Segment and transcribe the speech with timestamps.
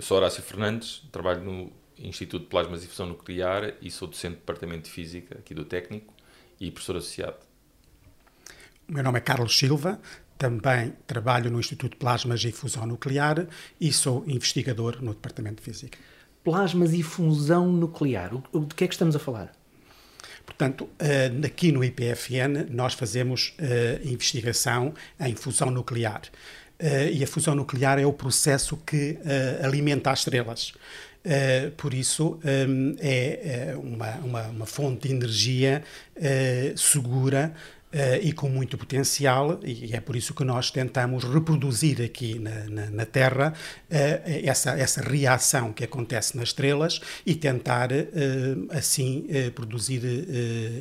[0.00, 4.36] Eu sou Horácio Fernandes, trabalho no Instituto de Plasmas e Fusão Nuclear e sou docente
[4.36, 6.14] do Departamento de Física aqui do Técnico
[6.58, 7.36] e professor associado.
[8.88, 10.00] O meu nome é Carlos Silva,
[10.38, 13.46] também trabalho no Instituto de Plasmas e Fusão Nuclear
[13.78, 15.98] e sou investigador no Departamento de Física.
[16.42, 19.52] Plasmas e fusão nuclear, de que é que estamos a falar?
[20.46, 26.22] Portanto, eh, aqui no IPFN nós fazemos eh, investigação em fusão nuclear.
[26.80, 29.18] Eh, e a fusão nuclear é o processo que
[29.62, 30.72] alimenta as estrelas.
[31.76, 32.38] por isso,
[32.98, 35.82] é uma, uma, uma, fonte de energia
[36.74, 37.52] segura
[37.92, 42.64] Uh, e com muito potencial, e é por isso que nós tentamos reproduzir aqui na,
[42.68, 43.94] na, na Terra uh,
[44.44, 47.96] essa, essa reação que acontece nas estrelas e tentar uh,
[48.70, 49.26] assim
[49.56, 50.02] produzir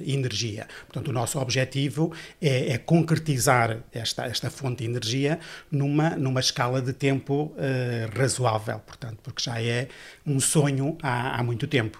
[0.05, 0.67] energia.
[0.85, 5.39] Portanto, o nosso objetivo é, é, concretizar esta, esta fonte de energia
[5.71, 7.55] numa, numa escala de tempo
[8.15, 9.87] razoável, portanto, porque já é
[10.25, 11.99] um sonho há, há muito tempo.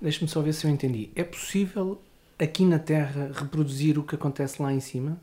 [0.00, 1.10] Deixe-me só ver se eu entendi.
[1.14, 2.02] É possível
[2.42, 5.20] aqui na Terra reproduzir o que acontece lá em cima,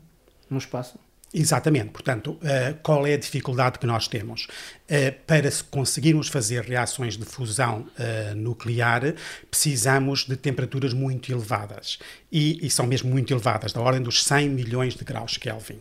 [0.48, 0.98] no espaço?
[1.32, 1.90] Exatamente.
[1.90, 4.44] Portanto, uh, qual é a dificuldade que nós temos?
[4.44, 9.14] Uh, para conseguirmos fazer reações de fusão uh, nuclear,
[9.50, 11.98] precisamos de temperaturas muito elevadas.
[12.32, 15.80] E, e, são mesmo muito elevadas, da ordem dos 100 milhões de graus Kelvin.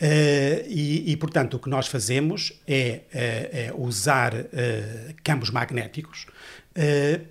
[0.00, 4.32] E, e, portanto, o que nós fazemos é, é usar
[5.24, 6.26] campos magnéticos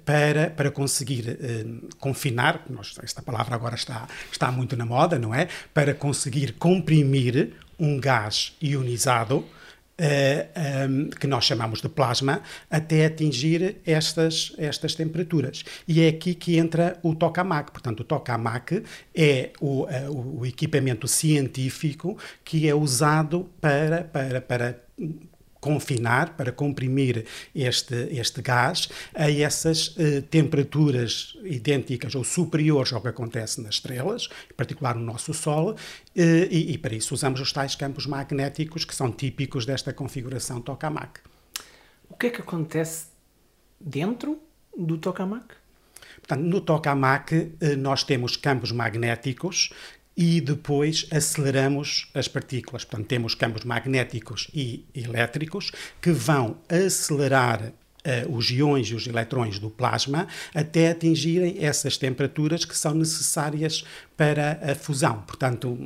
[0.04, 2.66] para, para conseguir uh, confinar,
[3.02, 5.48] esta palavra agora está, está muito na moda, não é?
[5.74, 9.46] Para conseguir comprimir um gás ionizado
[10.00, 10.48] eh,
[10.88, 15.66] um, que nós chamamos de plasma, até atingir estas, estas temperaturas.
[15.88, 17.72] E é aqui que entra o tokamak.
[17.72, 18.84] Portanto, o tokamak
[19.16, 19.88] é o,
[20.40, 24.84] o equipamento científico que é usado para, para, para
[25.60, 33.08] confinar, para comprimir este, este gás a essas eh, temperaturas idênticas ou superiores ao que
[33.08, 35.76] acontece nas estrelas, em particular no nosso Sol,
[36.16, 40.62] eh, e, e, para isso usamos os tais campos magnéticos que são típicos desta configuração
[40.62, 41.20] tokamak.
[42.10, 43.08] O que é que acontece
[43.80, 44.40] dentro
[44.76, 45.56] do tokamak?
[46.18, 49.72] Portanto, no tokamak eh, nós temos campos magnéticos
[50.18, 52.84] e depois aceleramos as partículas.
[52.84, 57.72] Portanto, temos campos magnéticos e elétricos que vão acelerar
[58.30, 63.84] os íons e os eletrões do plasma até atingirem essas temperaturas que são necessárias
[64.16, 65.22] para a fusão.
[65.28, 65.78] Portanto,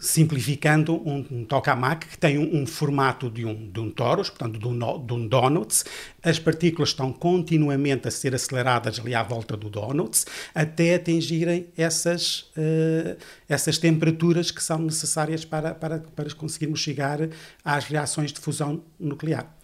[0.00, 4.58] simplificando, um, um tokamak que tem um, um, formato de um, de um torus, portanto,
[4.58, 5.84] de um, de um donuts.
[6.22, 12.50] As partículas estão continuamente a ser aceleradas ali à volta do donuts até atingirem essas,
[12.56, 13.16] uh,
[13.48, 17.18] essas temperaturas que são necessárias para, para, para conseguirmos chegar
[17.64, 19.54] às reações de fusão nuclear.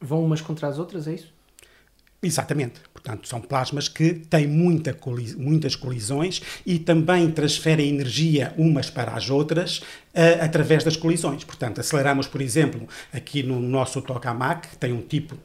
[0.00, 1.38] Vão umas contra as outras, é isso?
[2.22, 2.80] Exatamente.
[2.92, 9.12] Portanto, são plasmas que têm muita colis muitas colisões e também transferem energia umas para
[9.12, 11.44] as outras uh, através das colisões.
[11.44, 15.36] Portanto, aceleramos, por exemplo, aqui no nosso tokamak, que tem um tipo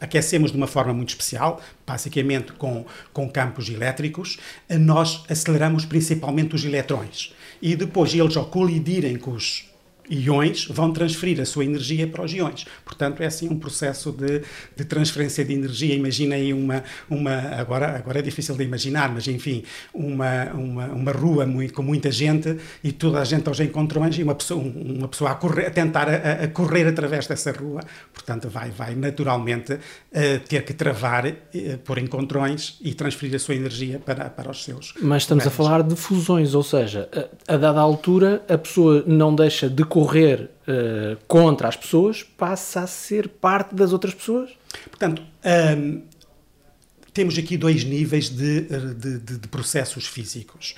[0.00, 4.38] aquecemos de uma forma muito especial, basicamente com, com campos elétricos,
[4.70, 7.34] nós aceleramos principalmente os eletrões.
[7.60, 9.68] E depois eles, ao colidirem com os
[10.10, 12.66] íons vão transferir a sua energia para os íons.
[12.84, 14.42] Portanto, é assim um processo de,
[14.76, 15.94] de transferência de energia.
[15.94, 21.12] Imagina aí uma, uma agora, agora é difícil de imaginar, mas enfim, uma, uma, uma
[21.12, 25.08] rua muito, com muita gente e toda a gente aos encontrões e uma pessoa, uma
[25.08, 27.80] pessoa a, correr, a tentar a, a correr através dessa rua.
[28.12, 29.78] Portanto, vai, vai naturalmente uh,
[30.48, 34.94] ter que travar uh, por encontrões e transferir a sua energia para, para os seus.
[35.00, 37.08] Mas estamos a falar de fusões, ou seja,
[37.48, 42.80] a, a dada altura a pessoa não deixa de correr uh, contra as pessoas, passa
[42.80, 44.50] a ser parte das outras pessoas?
[44.90, 45.22] Portanto,
[45.76, 46.02] um,
[47.12, 48.60] temos aqui dois níveis de,
[48.94, 50.74] de, de, de processos físicos.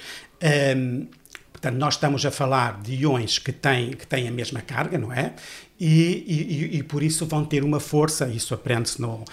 [0.77, 1.07] Um,
[1.53, 5.13] portanto, nós estamos a falar de íons que têm, que têm a mesma carga, não
[5.13, 5.35] é?
[5.81, 9.25] E, e, e, por isso vão ter uma força, isso aprende-se no, uh,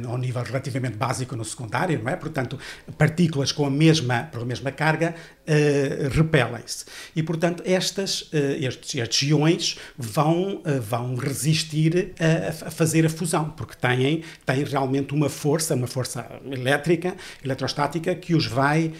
[0.00, 2.16] no nível relativamente básico no secundário, não é?
[2.16, 2.58] Portanto,
[2.98, 5.14] partículas com a mesma, com a mesma carga
[5.46, 6.86] uh, repelem-se.
[7.14, 13.50] E, portanto, estas, uh, estes, estes iões vão, vão resistir a, a, fazer a fusão,
[13.50, 18.92] porque têm, têm realmente uma força, uma força elétrica, eletrostática, que os vai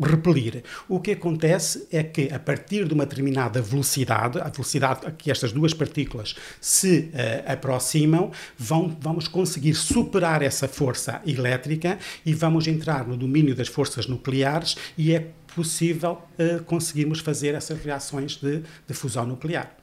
[0.00, 0.62] repelir.
[0.88, 5.52] O que acontece é que, a partir de uma determinada velocidade, a velocidade que estas
[5.52, 13.06] duas partículas se uh, aproximam, vão, vamos conseguir superar essa força elétrica e vamos entrar
[13.06, 18.94] no domínio das forças nucleares e é possível uh, conseguirmos fazer essas reações de, de
[18.94, 19.74] fusão nuclear.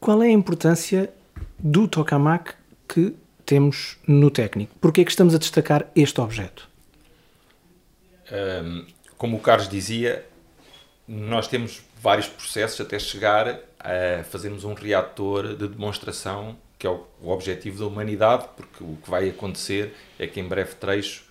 [0.00, 1.10] Qual é a importância
[1.58, 2.52] do tokamak
[2.86, 3.14] que
[3.44, 4.74] temos no técnico.
[4.80, 6.68] Porquê é que estamos a destacar este objeto?
[8.32, 10.24] Um, como o Carlos dizia,
[11.06, 17.06] nós temos vários processos até chegar a fazermos um reator de demonstração, que é o,
[17.20, 21.24] o objetivo da humanidade, porque o que vai acontecer é que em breve trecho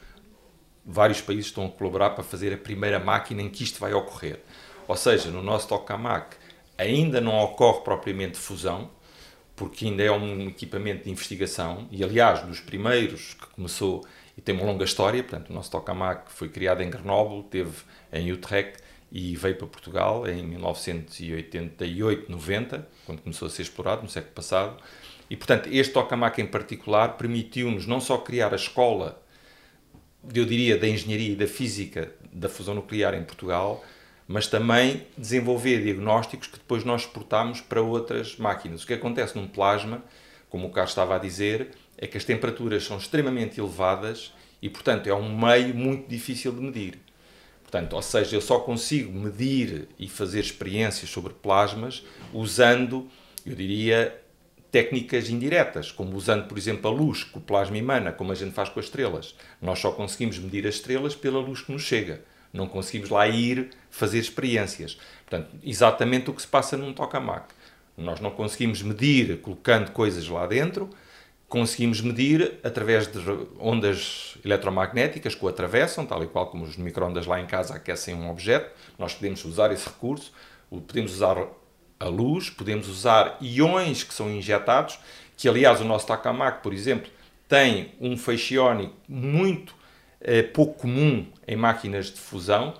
[0.85, 4.39] vários países estão a colaborar para fazer a primeira máquina em que isto vai ocorrer.
[4.87, 6.35] Ou seja, no nosso tokamak
[6.77, 8.89] ainda não ocorre propriamente fusão,
[9.55, 14.03] porque ainda é um equipamento de investigação, e aliás, dos primeiros que começou
[14.37, 17.71] e tem uma longa história, portanto, o nosso tokamak foi criado em Grenoble, teve
[18.11, 18.82] em Utrecht
[19.13, 24.75] e veio para Portugal em 1988, 90, quando começou a ser explorado, no século passado.
[25.29, 29.21] E, portanto, este tokamak em particular permitiu-nos não só criar a escola,
[30.33, 33.85] eu diria, da engenharia e da física da fusão nuclear em Portugal,
[34.27, 38.83] mas também desenvolver diagnósticos que depois nós exportamos para outras máquinas.
[38.83, 40.03] O que acontece num plasma,
[40.49, 41.69] como o Carlos estava a dizer,
[41.99, 46.61] é que as temperaturas são extremamente elevadas e, portanto, é um meio muito difícil de
[46.61, 46.99] medir.
[47.73, 53.07] Portanto, ou seja, eu só consigo medir e fazer experiências sobre plasmas usando,
[53.43, 54.15] eu diria,
[54.71, 58.51] técnicas indiretas, como usando, por exemplo, a luz que o plasma emana, como a gente
[58.51, 59.33] faz com as estrelas.
[59.59, 62.23] Nós só conseguimos medir as estrelas pela luz que nos chega.
[62.53, 64.99] Não conseguimos lá ir fazer experiências.
[65.27, 67.55] Portanto, exatamente o que se passa num tokamak.
[67.97, 70.91] Nós não conseguimos medir colocando coisas lá dentro,
[71.53, 73.19] conseguimos medir através de
[73.59, 78.15] ondas eletromagnéticas que o atravessam, tal e qual como os microondas lá em casa aquecem
[78.15, 78.71] um objeto.
[78.97, 80.33] Nós podemos usar esse recurso,
[80.71, 81.37] podemos usar
[81.99, 84.97] a luz, podemos usar iões que são injetados,
[85.37, 87.11] que aliás o nosso tokamak, por exemplo,
[87.47, 89.75] tem um feixe iónico muito
[90.19, 92.73] é pouco comum em máquinas de fusão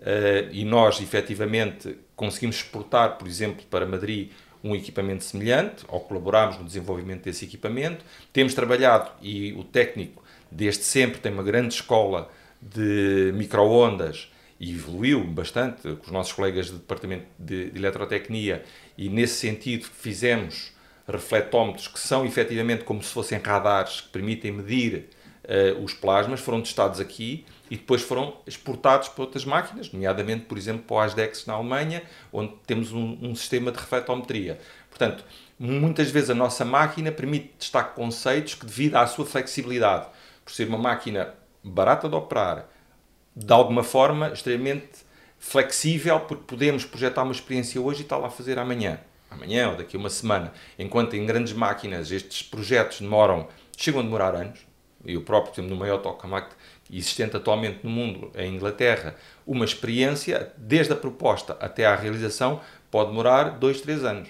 [0.00, 4.32] eh, e nós, efetivamente, conseguimos exportar, por exemplo, para Madrid
[4.62, 8.04] um equipamento semelhante, ou colaboramos no desenvolvimento desse equipamento.
[8.32, 15.22] Temos trabalhado, e o técnico desde sempre tem uma grande escola de microondas e evoluiu
[15.24, 18.64] bastante com os nossos colegas do Departamento de, de Eletrotecnia
[18.96, 20.72] e nesse sentido fizemos
[21.06, 25.08] refletómetros que são efetivamente como se fossem radares que permitem medir
[25.44, 30.56] uh, os plasmas foram testados aqui e depois foram exportados para outras máquinas, nomeadamente, por
[30.56, 34.58] exemplo, para o ASDEX na Alemanha, onde temos um, um sistema de refletometria.
[34.88, 35.24] Portanto,
[35.58, 40.06] muitas vezes a nossa máquina permite testar conceitos que, devido à sua flexibilidade,
[40.44, 42.68] por ser uma máquina barata de operar,
[43.34, 45.06] de alguma forma extremamente
[45.38, 48.98] flexível, porque podemos projetar uma experiência hoje e está lá a fazer amanhã,
[49.30, 50.52] amanhã ou daqui a uma semana.
[50.78, 54.66] Enquanto em grandes máquinas estes projetos demoram, chegam a demorar anos,
[55.04, 56.50] eu próprio, por no maior tokamak
[56.90, 59.14] existente atualmente no mundo, em Inglaterra,
[59.46, 64.28] uma experiência, desde a proposta até à realização, pode demorar 2, 3 anos.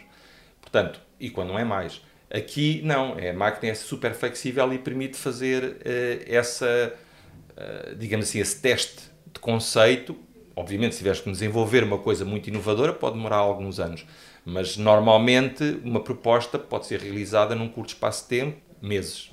[0.61, 2.01] Portanto, e quando não é mais.
[2.31, 6.95] Aqui, não, é, a máquina é super flexível e permite fazer uh, essa,
[7.53, 10.17] uh, digamos assim, esse teste de conceito.
[10.55, 14.05] Obviamente, se tiveres que desenvolver uma coisa muito inovadora, pode demorar alguns anos.
[14.45, 19.31] Mas, normalmente, uma proposta pode ser realizada num curto espaço de tempo, meses.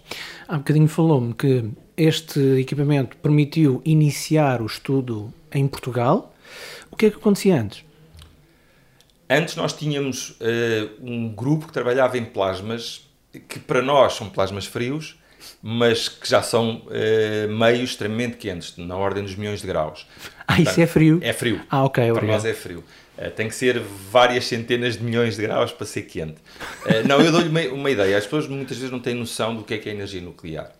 [0.47, 1.65] Há bocadinho falou-me que
[1.97, 6.33] este equipamento permitiu iniciar o estudo em Portugal.
[6.91, 7.83] O que é que acontecia antes?
[9.29, 10.35] Antes nós tínhamos uh,
[11.01, 13.07] um grupo que trabalhava em plasmas,
[13.49, 15.17] que para nós são plasmas frios,
[15.61, 20.05] mas que já são uh, meios extremamente quentes, na ordem dos milhões de graus.
[20.41, 21.19] Ah, Portanto, isso é frio?
[21.23, 21.61] É frio.
[21.69, 22.35] Ah, ok, Para obrigado.
[22.35, 22.83] nós é frio.
[23.17, 26.41] Uh, tem que ser várias centenas de milhões de graus para ser quente.
[26.85, 28.17] Uh, não, eu dou-lhe uma, uma, ideia.
[28.17, 30.71] As pessoas muitas vezes não têm noção do que é que é energia nuclear.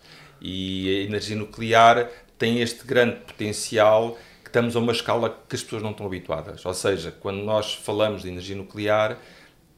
[0.42, 5.64] E a energia nuclear tem este grande potencial que estamos a uma escala que as
[5.64, 6.66] pessoas não estão habituadas.
[6.66, 9.18] Ou seja, quando nós falamos de energia nuclear,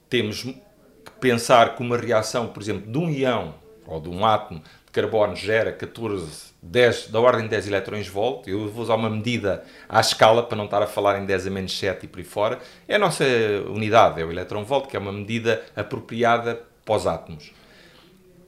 [0.10, 0.56] temos que
[1.20, 5.36] pensar que uma reação, por exemplo, de um ião ou de um átomo de carbono
[5.36, 10.00] gera 14 10, da ordem de 10 elétrons volt, eu vou usar uma medida à
[10.00, 12.60] escala para não estar a falar em 10 a menos 7 e por aí fora,
[12.88, 13.24] é a nossa
[13.68, 17.52] unidade, é o elétron volt, que é uma medida apropriada para os átomos.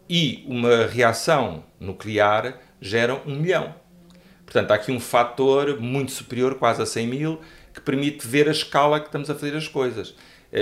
[0.10, 3.76] E uma reação nuclear gera 1 milhão.
[4.44, 7.40] Portanto, há aqui um fator muito superior, quase a 100 mil,
[7.74, 10.16] que permite ver a escala que estamos a fazer as coisas.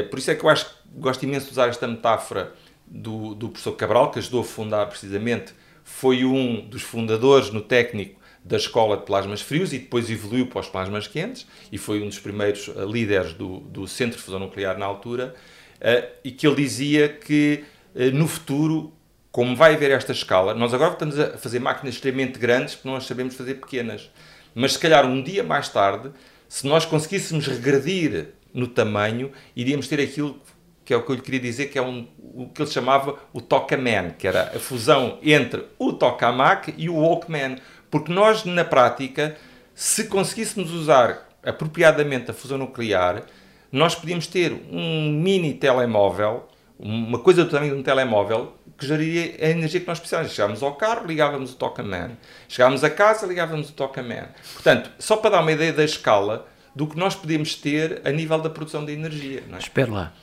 [0.09, 2.51] Por isso é que eu acho gosto imenso de usar esta metáfora
[2.85, 5.53] do, do professor Cabral, que ajudou a fundar precisamente
[5.87, 10.59] foi um dos fundadores no técnico da escola de plasmas frios e depois evoluiu para
[10.59, 14.37] os plasmas quentes e foi um dos primeiros uh, líderes do, do Centro de Fusão
[14.37, 15.33] Nuclear na altura
[15.77, 17.63] uh, e que ele dizia que
[17.95, 18.93] uh, no futuro,
[19.31, 23.05] como vai haver esta escala, nós agora estamos a fazer máquinas extremamente grandes porque nós
[23.05, 24.11] sabemos fazer pequenas,
[24.53, 26.11] mas se calhar um dia mais tarde,
[26.49, 30.39] se nós conseguíssemos regredir no tamanho, iríamos ter aquilo
[30.87, 33.19] que é o que eu lhe queria dizer, que é um, o que ele chamava
[33.33, 37.57] o Tokaman, que era a fusão entre o Tokamak e o Walkman.
[37.91, 39.35] Porque nós, na prática,
[39.75, 43.23] se conseguíssemos usar apropriadamente a fusão nuclear,
[43.69, 46.47] nós podíamos ter um mini telemóvel,
[46.79, 50.31] uma coisa do tamanho de um telemóvel, que geraria a energia que nós precisávamos.
[50.31, 52.11] Chegávamos ao carro, ligávamos o Tokaman.
[52.47, 54.29] Chegávamos a casa, ligávamos o Tokaman.
[54.53, 58.39] Portanto, só para dar uma ideia da escala do que nós podemos ter a nível
[58.39, 59.43] da produção de energia.
[59.49, 59.59] Não é?
[59.59, 60.13] Espera lá.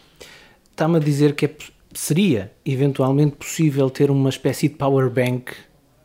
[0.75, 1.55] Está-me a dizer que é,
[1.95, 5.53] seria eventualmente possível ter uma espécie de power bank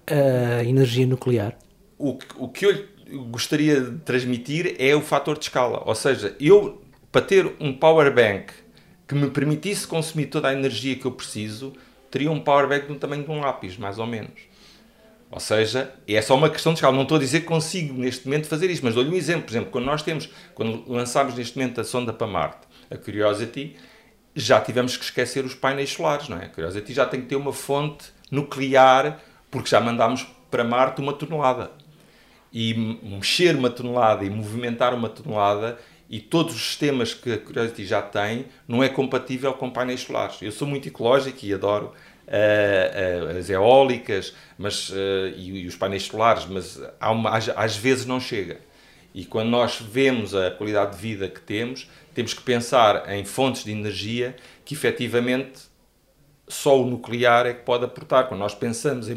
[0.06, 1.58] a energia nuclear?
[1.98, 2.86] O, o que eu
[3.32, 5.82] gostaria de transmitir é o fator de escala.
[5.88, 8.54] Ou seja, eu, para ter um power bank
[9.08, 11.74] que me permitisse consumir toda a energia que eu preciso,
[12.12, 14.40] teria um power bank do tamanho de um lápis, mais ou menos.
[15.32, 16.96] Ou seja, é só uma questão de escala.
[16.96, 19.46] Não estou a dizer que consigo neste momento fazer isto, mas dou-lhe um exemplo.
[19.46, 23.76] Por exemplo, quando nós temos, quando lançámos neste momento a sonda para Marte, a Curiosity,
[24.36, 26.48] já tivemos que esquecer os painéis solares, não é?
[26.48, 29.20] Curiosity já tem que ter uma fonte nuclear,
[29.50, 31.72] porque já mandámos para Marte uma tonelada.
[32.52, 35.78] E mexer uma tonelada e movimentar uma tonelada
[36.10, 40.42] e todos os sistemas que a Curiosity já tem não é compatível com painéis solares.
[40.42, 41.94] Eu sou muito ecológico e adoro
[42.28, 44.96] uh, uh, as eólicas mas, uh,
[45.36, 48.60] e, e, os painéis solares, mas uma, às, às, vezes não chega.
[49.14, 53.64] E quando nós vemos a qualidade de vida que temos, temos que pensar em fontes
[53.64, 55.70] de energia que efetivamente
[56.48, 58.28] só o nuclear é que pode aportar.
[58.28, 59.16] Quando nós pensamos em,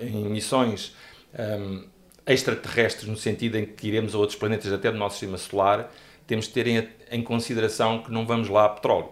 [0.00, 0.94] em emissões
[1.38, 1.84] um,
[2.26, 5.92] extraterrestres, no sentido em que iremos a outros planetas até do nosso sistema solar,
[6.26, 9.10] temos de ter em, em consideração que não vamos lá a petróleo.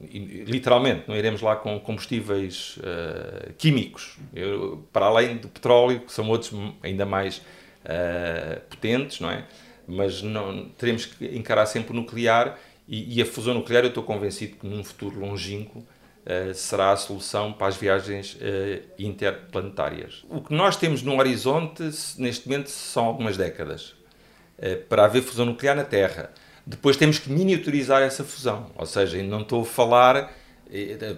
[0.00, 6.12] E, literalmente, não iremos lá com combustíveis uh, químicos, Eu, para além do petróleo, que
[6.12, 7.40] são outros ainda mais
[7.86, 9.44] uh, potentes, não é?
[9.86, 14.02] Mas não, teremos que encarar sempre o nuclear e, e, a fusão nuclear, eu estou
[14.02, 18.36] convencido que num futuro longínquo uh, será a solução para as viagens
[18.98, 20.24] interplanetárias.
[20.28, 21.82] O que nós temos no horizonte,
[22.18, 23.94] neste momento, são algumas décadas
[24.88, 26.30] para haver fusão nuclear na Terra.
[26.66, 30.32] Depois temos que miniaturizar essa fusão, ou seja, não estou a falar.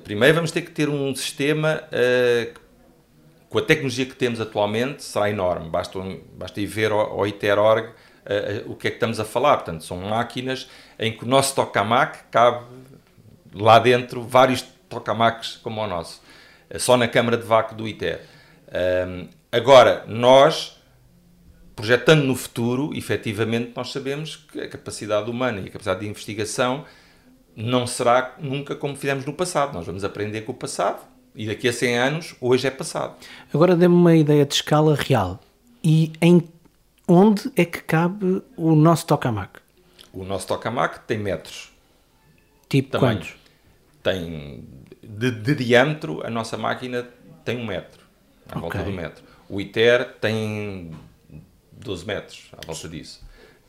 [0.04, 2.60] Primeiro vamos ter que ter um sistema uh,
[3.48, 5.70] com a tecnologia que temos atualmente, será enorme.
[5.70, 5.98] Basta,
[6.34, 7.92] basta ir ver ao, ITER.org uh,
[8.70, 9.56] o que é que estamos a falar.
[9.56, 12.66] Portanto, são máquinas em que o nosso tokamak cabe
[13.54, 16.22] lá dentro vários tokamaks como o nosso,
[16.76, 18.20] só na câmara de vácuo do ITER.
[19.50, 20.78] agora, nós
[21.78, 26.84] projetando no futuro, efetivamente, nós sabemos que a capacidade humana e a capacidade de investigação
[27.54, 29.74] não será nunca como fizemos no passado.
[29.74, 30.98] Nós vamos aprender com o passado
[31.38, 33.14] e daqui a 100 anos, hoje é passado.
[33.54, 35.38] Agora dê-me uma ideia de escala real.
[35.84, 36.42] E em
[37.06, 39.60] onde é que cabe o nosso tokamak?
[40.12, 41.70] O nosso tokamak tem metros.
[42.68, 43.20] Tipo Tamanho.
[43.20, 43.36] quantos?
[44.02, 44.64] Tem
[45.00, 47.08] de, de, diâmetro, a nossa máquina
[47.44, 48.02] tem um metro,
[48.48, 48.60] à okay.
[48.60, 49.24] volta do metro.
[49.48, 50.90] O ITER tem
[51.70, 53.24] 12 metros à volta disso.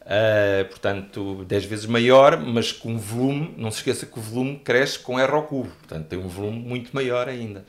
[0.10, 4.98] Uh, portanto, 10 vezes maior, mas com volume, não se esqueça que o volume cresce
[4.98, 7.64] com R ao cubo, portanto tem um volume muito maior ainda.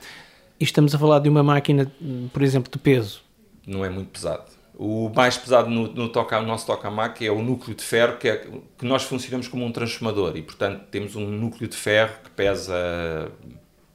[0.58, 1.92] E estamos a falar de uma máquina,
[2.32, 3.22] por exemplo, de peso?
[3.66, 4.44] Não é muito pesado.
[4.74, 8.26] O mais pesado no, no, toca, no nosso tokamak é o núcleo de ferro, que,
[8.26, 8.36] é,
[8.78, 13.30] que nós funcionamos como um transformador e, portanto, temos um núcleo de ferro que pesa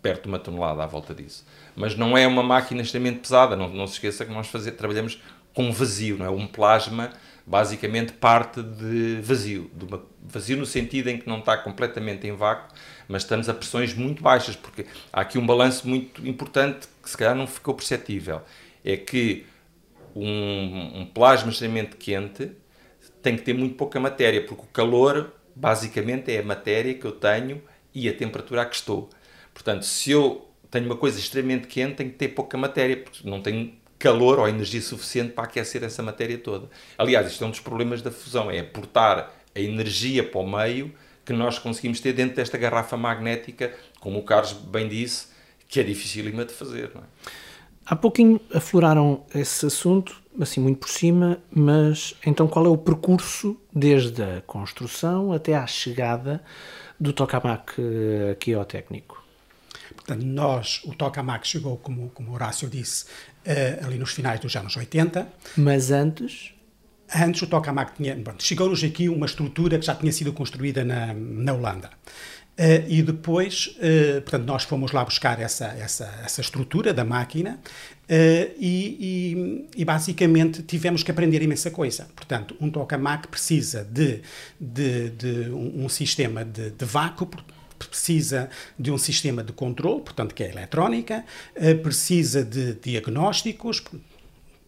[0.04, 1.44] perto de uma tonelada à volta disso.
[1.76, 5.20] Mas não é uma máquina extremamente pesada, não, não se esqueça que nós fazer, trabalhamos
[5.52, 6.30] com vazio, não é?
[6.30, 7.10] Um plasma
[7.46, 12.36] basicamente parte de vazio, de uma, vazio no sentido em que não está completamente em
[12.36, 12.74] vácuo,
[13.08, 17.16] mas estamos a pressões muito baixas, porque há aqui um balanço muito importante que se
[17.16, 18.42] calhar não ficou perceptível,
[18.84, 19.46] é que
[20.16, 22.52] um, um plasma extremamente quente
[23.22, 27.12] tem que ter muito pouca matéria, porque o calor basicamente é a matéria que eu
[27.12, 27.62] tenho
[27.94, 29.10] e a temperatura a que estou.
[29.54, 33.42] Portanto, se eu tenho uma coisa extremamente quente, tenho que ter pouca matéria, porque não
[33.42, 36.70] tenho calor ou energia suficiente para aquecer essa matéria toda.
[36.98, 40.94] Aliás, isto é um dos problemas da fusão, é aportar a energia para o meio
[41.26, 45.28] que nós conseguimos ter dentro desta garrafa magnética, como o Carlos bem disse,
[45.68, 46.92] que é dificílima de fazer.
[46.96, 47.00] É?
[47.86, 53.58] Há pouquinho afloraram esse assunto, assim muito por cima, mas então qual é o percurso
[53.74, 56.44] desde a construção até à chegada
[57.00, 59.25] do tokamak eh, aqui ao técnico?
[60.06, 64.78] Portanto, nós, o tokamak chegou, como, como Horácio disse, uh, ali nos finais dos anos
[64.78, 65.28] 80.
[65.58, 66.54] Mas antes?
[67.14, 68.16] Antes o tokamak tinha.
[68.38, 71.90] Chegou-nos aqui uma estrutura que já tinha sido construída na, na Holanda.
[72.58, 77.60] Uh, e depois, uh, portanto, nós fomos lá buscar essa, essa, essa estrutura da máquina
[78.04, 82.08] uh, e, e, e, basicamente tivemos que aprender imensa coisa.
[82.16, 84.22] Portanto, um tokamak precisa de,
[84.58, 87.30] de, de um, um, sistema de, de vácuo,
[87.78, 91.24] precisa de um sistema de controle, portanto, que é eletrónica,
[91.56, 93.84] uh, precisa de diagnósticos,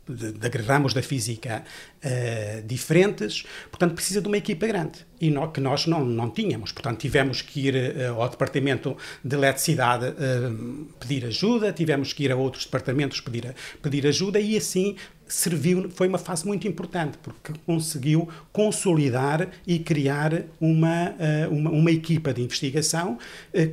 [0.07, 1.63] de, de ramos da física
[2.03, 6.71] uh, diferentes, portanto precisa de uma equipa grande e no, que nós não, não tínhamos.
[6.71, 12.31] Portanto tivemos que ir uh, ao departamento de eletricidade uh, pedir ajuda, tivemos que ir
[12.31, 14.95] a outros departamentos pedir, pedir ajuda e assim
[15.27, 21.13] serviu, foi uma fase muito importante porque conseguiu consolidar e criar uma,
[21.51, 23.17] uma, uma equipa de investigação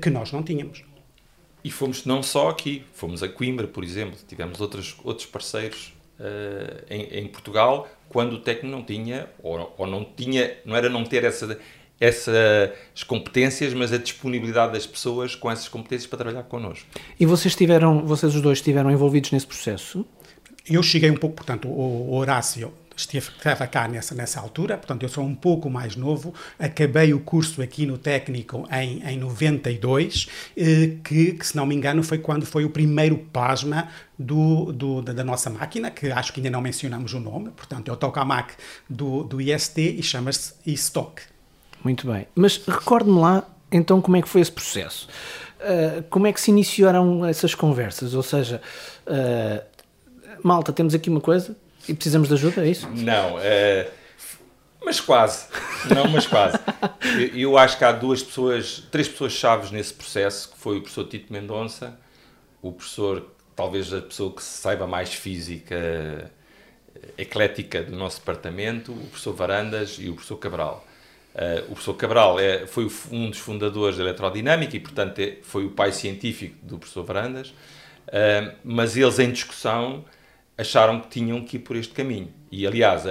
[0.02, 0.82] que nós não tínhamos.
[1.64, 6.84] E fomos não só aqui, fomos a Coimbra, por exemplo, tivemos outros, outros parceiros uh,
[6.90, 11.04] em, em, Portugal quando o técnico não tinha, ou, ou, não tinha, não era não
[11.04, 11.58] ter essa,
[12.00, 16.86] essas competências, mas a disponibilidade das pessoas com essas competências para trabalhar connosco.
[17.18, 20.06] E vocês tiveram, vocês os dois estiveram envolvidos nesse processo?
[20.68, 25.24] Eu cheguei um pouco, portanto, o Horácio estava cá nessa, nessa altura, portanto eu sou
[25.24, 31.32] um pouco mais novo, acabei o curso aqui no técnico em, em 92, eh, que,
[31.32, 35.50] que se não me engano foi quando foi o primeiro plasma do, do, da, nossa
[35.50, 38.54] máquina, que acho que ainda não mencionamos o nome, portanto é o tokamak
[38.88, 41.22] do, do IST e chama-se e-stock.
[41.82, 45.08] Muito bem, mas recorde-me lá então como é que foi esse processo.
[45.60, 48.14] Uh, como é que se iniciaram essas conversas?
[48.14, 48.60] Ou seja,
[49.06, 49.64] uh,
[50.42, 51.56] malta, temos aqui uma coisa,
[51.88, 52.88] e precisamos de ajuda, é isso?
[52.88, 53.90] Não, é,
[54.84, 55.46] mas quase.
[55.94, 56.58] Não, mas quase.
[57.18, 60.80] Eu, eu, acho que há duas pessoas, três pessoas chaves nesse processo, que foi o
[60.80, 61.98] professor Tito Mendonça,
[62.62, 66.28] o professor, talvez a pessoa que saiba mais física eh,
[67.18, 70.84] eclética do nosso departamento, o professor Varandas e o professor Cabral.
[71.34, 75.66] Uh, o professor Cabral é, foi um dos fundadores da eletrodinâmica e, portanto, é, foi
[75.66, 80.04] o pai científico do professor Varandas, uh, mas eles em discussão
[80.56, 82.32] acharam que tinham que ir por este caminho.
[82.50, 83.02] E, aliás,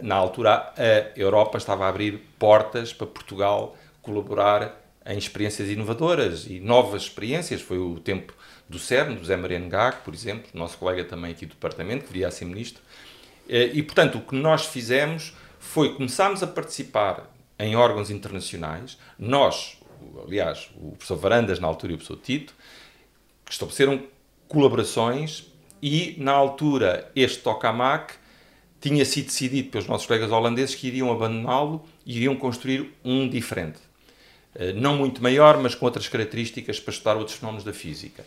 [0.00, 6.58] na altura a Europa estava a abrir portas para Portugal colaborar em experiências inovadoras e
[6.60, 7.60] novas experiências.
[7.60, 8.32] Foi o tempo
[8.68, 12.12] do CERN, do Zé Mariano Gag, por exemplo, nosso colega também aqui do departamento, que
[12.12, 12.82] viria a ser ministro.
[13.48, 18.98] Eh, e, portanto, o que nós fizemos foi começarmos a participar em órgãos internacionais.
[19.18, 19.78] Nós,
[20.26, 22.54] aliás, o professor Varandas, na altura, e o professor Tito,
[23.48, 24.02] estabeleceram
[24.48, 25.51] colaborações
[25.82, 28.14] e, na altura, este tokamak
[28.80, 33.78] tinha sido decidido pelos nossos colegas holandeses que iriam abandoná-lo e iriam construir um diferente.
[34.54, 38.24] Eh, não muito maior, mas com outras características para estudar outros fenómenos da física.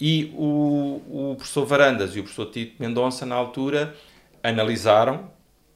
[0.00, 3.94] E o, o professor Varandas e o professor Tito Mendonça, na altura,
[4.42, 5.30] analisaram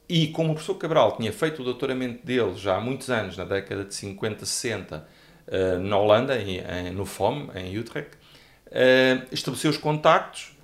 [0.07, 3.43] e como o professor Cabral tinha feito o doutoramento dele já há muitos anos, na
[3.43, 5.07] década de 50, 60,
[5.47, 6.35] eh, na Holanda,
[6.93, 8.11] no FOM, em Utrecht,
[8.71, 10.54] eh, estabeleceu os contactos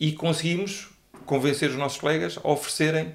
[0.00, 0.88] e conseguimos
[1.26, 3.14] convencer os nossos colegas a oferecerem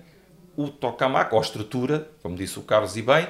[0.55, 3.27] o tokamak, ou a estrutura, como disse o Carlos e bem,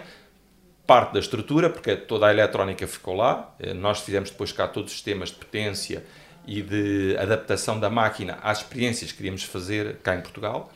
[0.86, 3.56] parte da estrutura, porque toda a eletrónica ficou lá.
[3.60, 6.06] Eh, nós fizemos depois cá todos os sistemas de potência
[6.46, 10.72] e de adaptação da máquina às experiências que queríamos fazer cá em Portugal.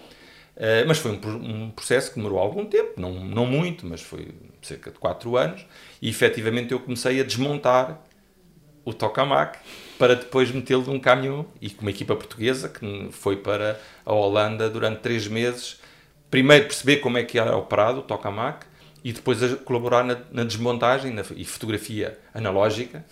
[0.55, 4.29] Eh, mas foi um, processo que demorou algum tempo, não, não muito, mas foi
[4.61, 5.65] cerca de 4 anos.
[6.01, 8.01] E efetivamente eu comecei a desmontar
[8.83, 9.59] o tokamak
[9.99, 14.69] para depois metê-lo num caminhão e com uma equipa portuguesa que foi para a Holanda
[14.69, 15.77] durante três meses.
[16.31, 18.65] Primeiro perceber como é que era operado o tokamak
[19.03, 23.03] e depois colaborar na, na desmontagem na, e fotografia analógica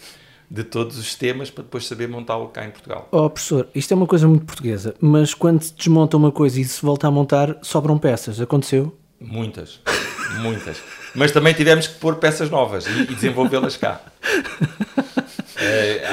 [0.49, 3.09] de todos os sistemas para depois saber montá-lo cá em Portugal.
[3.11, 6.63] Oh, professor, isto é uma coisa muito portuguesa, mas quando se desmonta uma coisa e
[6.63, 8.39] se volta a montar, sobram peças.
[8.39, 8.97] Aconteceu?
[9.19, 9.81] Muitas,
[10.39, 10.77] muitas.
[11.13, 13.99] Mas também tivemos que pôr peças novas e, e desenvolvê-las cá.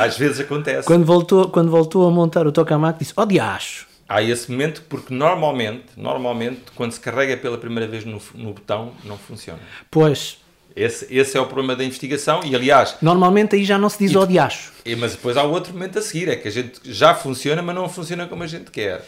[0.04, 0.86] Às vezes acontece.
[0.86, 3.86] Quando voltou, quando voltou a montar o tokamak, disse: Oh, diacho!
[4.08, 8.92] Há esse momento porque normalmente, normalmente, quando se carrega pela primeira vez no, no botão,
[9.04, 9.60] não funciona.
[9.90, 10.38] Pois.
[10.76, 12.96] Esse, esse é o problema da investigação e, aliás...
[13.00, 14.72] Normalmente aí já não se diz oh, diacho.
[14.98, 17.88] Mas depois há outro momento a seguir, é que a gente já funciona, mas não
[17.88, 19.06] funciona como a gente quer.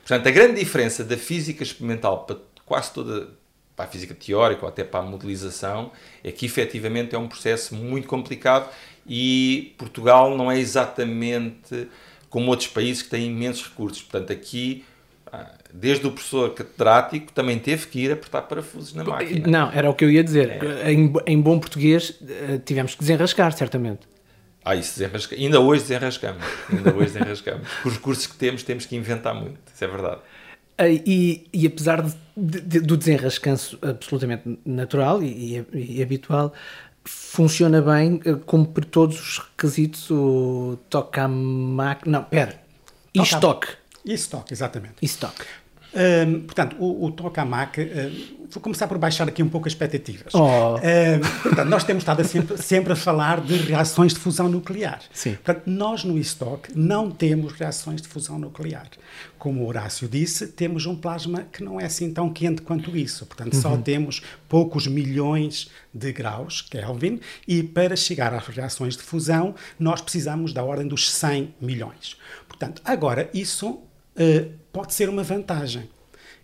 [0.00, 3.28] Portanto, a grande diferença da física experimental para quase toda
[3.76, 7.74] para a física teórica ou até para a modelização é que efetivamente é um processo
[7.74, 8.68] muito complicado
[9.06, 11.88] e Portugal não é exatamente
[12.30, 14.02] como outros países que têm imensos recursos.
[14.02, 14.84] Portanto, aqui,
[15.30, 19.46] ah, desde o professor catedrático, também teve que ir apertar parafusos na máquina.
[19.46, 20.62] Não, era o que eu ia dizer.
[20.62, 20.92] É.
[20.92, 24.08] Em, em bom português, eh, tivemos que desenrascar, certamente.
[24.64, 25.34] Ah, isso desenrasca...
[25.34, 26.44] Ainda hoje desenrascamos.
[26.70, 27.68] Ainda hoje desenrascamos.
[27.82, 29.58] Com os recursos que temos, temos que inventar muito.
[29.74, 30.20] Isso é verdade.
[30.78, 36.52] Ah, e, e apesar de, de, do desenrascanço absolutamente natural e, e, e habitual,
[37.04, 42.08] funciona bem, eh, cumpre todos os requisitos, o tokamak...
[42.08, 42.60] Não, pera.
[43.14, 43.68] E-stock.
[44.04, 44.96] E-stock, exatamente.
[45.02, 45.44] E-stock.
[45.94, 50.32] Um, portanto, o, o tokamak, uh, vou começar por baixar aqui um pouco as expectativas.
[50.34, 50.76] Oh.
[50.76, 55.00] Um, portanto, nós temos estado a sempre, sempre, a falar de reações de fusão nuclear.
[55.12, 55.34] Sim.
[55.34, 58.88] Portanto, nós no estoque não temos reações de fusão nuclear.
[59.38, 63.26] Como o Horácio disse, temos um plasma que não é assim tão quente quanto isso.
[63.26, 63.82] Portanto, só Uhum.
[63.82, 70.52] temos poucos milhões de graus Kelvin e para chegar às reações de fusão nós precisamos
[70.52, 72.16] da ordem dos 100 milhões.
[72.48, 73.80] Portanto, agora isso
[74.72, 75.88] pode ser uma vantagem.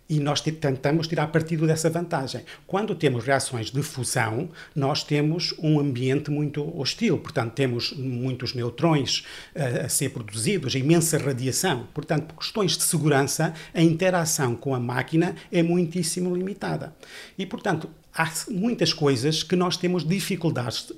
[0.09, 2.43] E nós tentamos tirar partido dessa vantagem.
[2.65, 7.19] Quando temos reações de fusão, nós temos um ambiente muito hostil.
[7.19, 11.87] Portanto, temos muitos neutrões eh, a ser produzidos, imensa radiação.
[11.93, 16.95] Portanto, por questões de segurança, a interação com a máquina é muitíssimo limitada.
[17.37, 20.91] E, portanto, há muitas coisas que nós temos dificuldades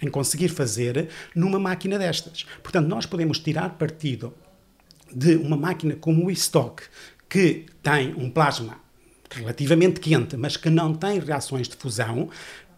[0.00, 2.46] em conseguir fazer numa máquina destas.
[2.62, 4.32] Portanto, nós podemos tirar partido
[5.14, 6.84] de uma máquina como o estoque,
[7.28, 8.78] que tem um plasma
[9.30, 12.28] relativamente quente, mas que não tem reações de fusão,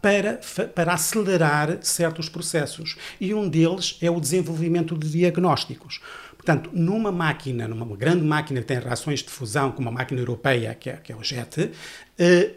[0.03, 0.41] para,
[0.75, 2.97] para acelerar certos processos.
[3.21, 6.01] E um deles é o desenvolvimento de diagnósticos.
[6.37, 10.75] Portanto, numa máquina, numa grande máquina que tem reações de fusão, como a máquina europeia,
[10.75, 11.71] que é, que é o JET,
[12.19, 12.55] eh,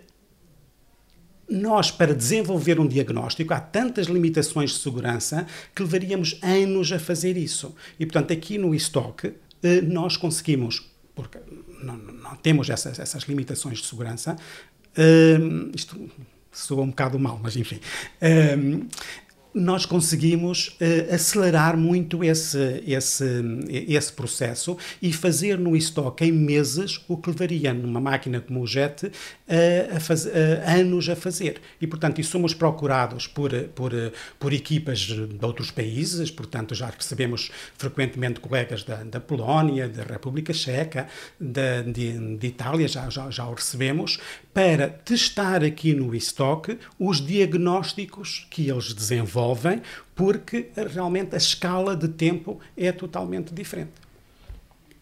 [1.47, 7.37] nós, para desenvolver um diagnóstico, há tantas limitações de segurança que levaríamos anos a fazer
[7.37, 7.75] isso.
[7.99, 9.33] E, portanto, aqui no estoque,
[9.83, 11.37] nós conseguimos, porque
[11.83, 14.35] não, não temos essas, essas limitações de segurança,
[14.95, 15.37] eh,
[15.75, 16.09] isto
[16.51, 17.79] soa um bocado mal, mas enfim.
[18.21, 18.57] eh,
[19.55, 23.25] nós conseguimos eh, acelerar muito esse, esse,
[23.69, 28.67] esse processo e fazer no estoque em meses o que levaria numa máquina como o
[28.67, 29.09] JET
[29.47, 31.61] a eh, anos a fazer.
[31.79, 33.91] E, portanto, e somos procurados por, por,
[34.39, 40.53] por equipas de outros países, portanto, já recebemos frequentemente colegas da, da Polónia, da República
[40.53, 41.07] Checa,
[41.39, 44.19] da, de, de Itália, já, já, já o recebemos,
[44.53, 49.81] para testar aqui no estoque os diagnósticos que eles desenvolvem,
[50.15, 54.05] porque realmente a escala de tempo é totalmente diferente.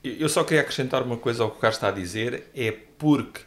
[0.04, 3.42] Eu só queria acrescentar uma coisa ao que o Carlos está a dizer, é porque,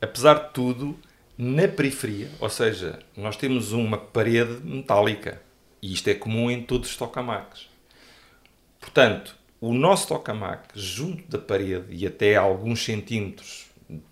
[0.00, 0.98] apesar de tudo,
[1.36, 5.40] na periferia, ou seja, nós temos uma parede metálica,
[5.80, 7.68] e isto é comum em todos os tokamaks.
[8.78, 13.66] Portanto, o nosso tokamak, junto da parede e até alguns centímetros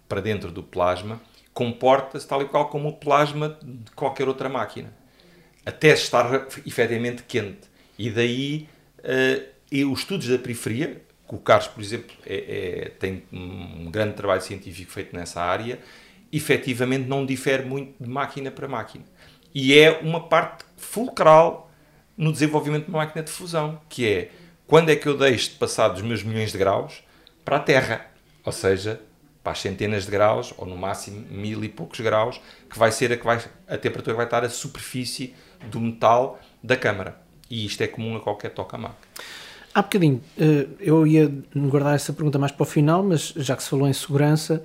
[0.09, 1.20] para dentro do plasma,
[1.53, 4.92] comporta-se tal e qual como o plasma de qualquer outra máquina.
[5.64, 7.68] Até estar efetivamente quente.
[7.98, 8.68] E daí
[9.03, 13.91] eh, e os estudos da periferia, que o Carlos, por exemplo, é- é- tem um
[13.91, 15.79] grande trabalho científico feito nessa área,
[16.33, 19.05] efetivamente não difere muito de máquina para máquina.
[19.55, 21.71] E é uma parte fulcral
[22.17, 24.31] no desenvolvimento de uma máquina de fusão, que é
[24.67, 27.03] quando é que eu deixo de passar dos meus milhões de graus
[27.45, 28.07] para a Terra,
[28.45, 29.01] ou seja,
[29.43, 33.12] para as centenas de graus, ou no máximo mil e poucos graus, que vai ser
[33.12, 35.35] a, que vai, a temperatura que vai estar a superfície
[35.71, 37.19] do metal da câmara.
[37.51, 38.95] E isto é comum a qualquer tokamak.
[39.79, 43.62] Há bocadinho, eh, eu ia guardar essa pergunta mais para o final, mas já que
[43.62, 44.61] se falou em segurança,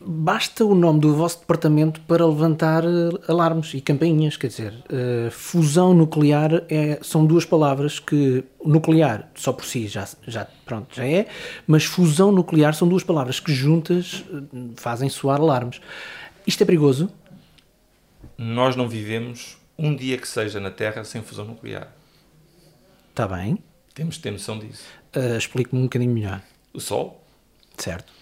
[0.00, 2.88] basta o nome do vosso departamento para levantar eh,
[3.28, 9.52] alarmes e campainhas, quer dizer, eh, fusão nuclear é, são duas palavras que nuclear só
[9.52, 11.26] por si já, já, pronto, já é,
[11.66, 14.24] mas fusão nuclear são duas palavras que juntas
[14.76, 15.78] fazem soar alarmes.
[16.46, 17.10] Isto é perigoso?
[18.38, 21.97] Nós não vivemos um dia que seja na Terra sem fusão nuclear.
[23.18, 23.58] Está bem.
[23.96, 24.84] Temos de ter noção disso.
[25.12, 26.40] Eh, Explique-me um bocadinho melhor.
[26.72, 27.20] O Sol,
[27.76, 28.12] Certo.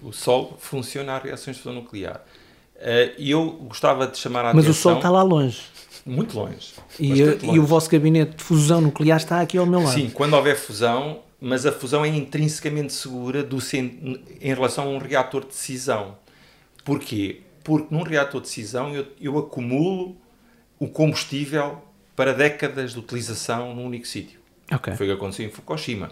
[0.00, 2.24] o Sol funciona a reações de fusão nuclear.
[3.18, 4.92] E eu gostava de chamar a Mas o atenção...
[4.92, 5.62] Sol está lá longe.
[6.06, 6.74] Muito longe.
[6.96, 7.58] E, bastante e longe.
[7.58, 9.94] o vosso gabinete de fusão nuclear está aqui ao meu lado.
[9.94, 14.98] Sim, quando houver fusão, mas a fusão é intrinsecamente segura do em relação a um
[14.98, 16.16] reator de cisão.
[16.84, 17.40] Porquê?
[17.64, 20.16] Porque num reator de cisão eu, eu acumulo
[20.78, 21.82] o combustível
[22.14, 24.40] para décadas de utilização num único sítio.
[24.70, 24.94] Ok.
[24.94, 26.10] Foi o que aconteceu em Fukushima.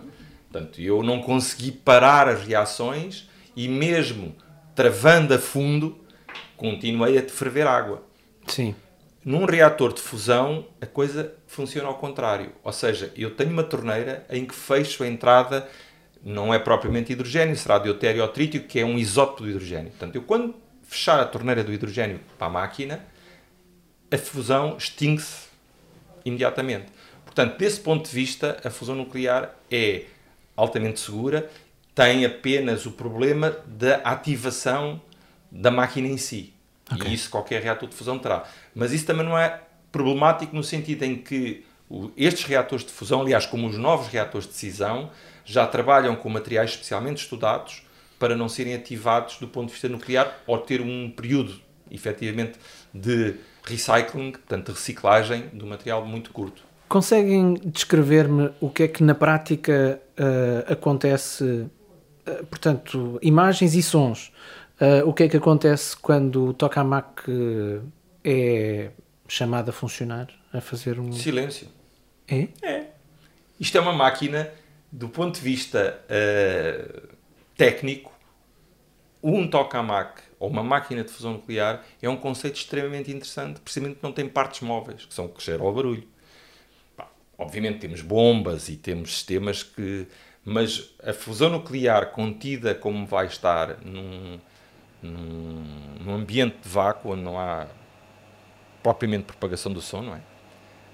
[0.50, 4.34] Portanto, eu não consegui parar as reações e mesmo
[4.74, 5.98] travando a fundo,
[6.56, 8.02] continuei a ferver água.
[8.46, 8.74] Sim.
[9.24, 12.52] Num reator de fusão, a coisa funciona ao contrário.
[12.64, 15.68] Ou seja, eu tenho uma torneira em que fecho a entrada,
[16.24, 19.90] não é propriamente hidrogênio, será deutério ou trítio, que é um isótopo do hidrogênio.
[19.90, 23.04] Portanto, eu quando fechar a torneira do hidrogênio para a máquina,
[24.10, 25.49] a fusão extingue-se
[26.24, 26.87] imediatamente.
[27.24, 30.04] Portanto, desse ponto de vista, a fusão nuclear é
[30.56, 31.50] altamente segura,
[31.94, 35.00] tem apenas o problema da ativação
[35.50, 36.52] da máquina em si.
[36.90, 37.09] Ok.
[37.09, 38.44] E isso qualquer reator de fusão terá.
[38.74, 41.64] Mas isso também não é problemático no sentido em que
[42.16, 45.11] estes reatores de fusão, aliás, como os novos reatores de cisão,
[45.44, 47.83] já trabalham com materiais especialmente estudados
[48.18, 52.59] para não serem ativados do ponto de vista nuclear ou ter um período, efetivamente,
[52.94, 56.62] de recycling, portanto, reciclagem do material muito curto.
[56.88, 64.33] Conseguem descrever-me o que é que na prática uh, acontece, uh, portanto, imagens e sons.
[64.81, 67.23] Uh, o que é que acontece quando o tokamak
[68.25, 68.90] é
[69.29, 71.12] chamado a funcionar, a fazer um...
[71.12, 71.68] Silêncio.
[72.27, 72.49] É?
[72.62, 72.87] É.
[73.59, 74.51] Isto é uma máquina,
[74.90, 76.03] do ponto de vista
[77.57, 78.11] técnico,
[79.23, 84.11] um tokamak ou uma máquina de fusão nuclear é um conceito extremamente interessante, precisamente não
[84.11, 86.09] tem partes móveis, que são que geram o barulho.
[87.38, 90.09] obviamente temos bombas e temos sistemas que.
[90.42, 94.40] Mas a fusão nuclear contida como vai estar num,
[95.03, 95.62] num,
[96.00, 97.66] num ambiente de vácuo, onde não há
[98.83, 100.20] propriamente propagação do som, não é?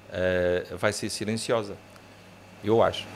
[0.08, 1.76] Uh, vai ser silenciosa.
[2.64, 3.06] Eu acho.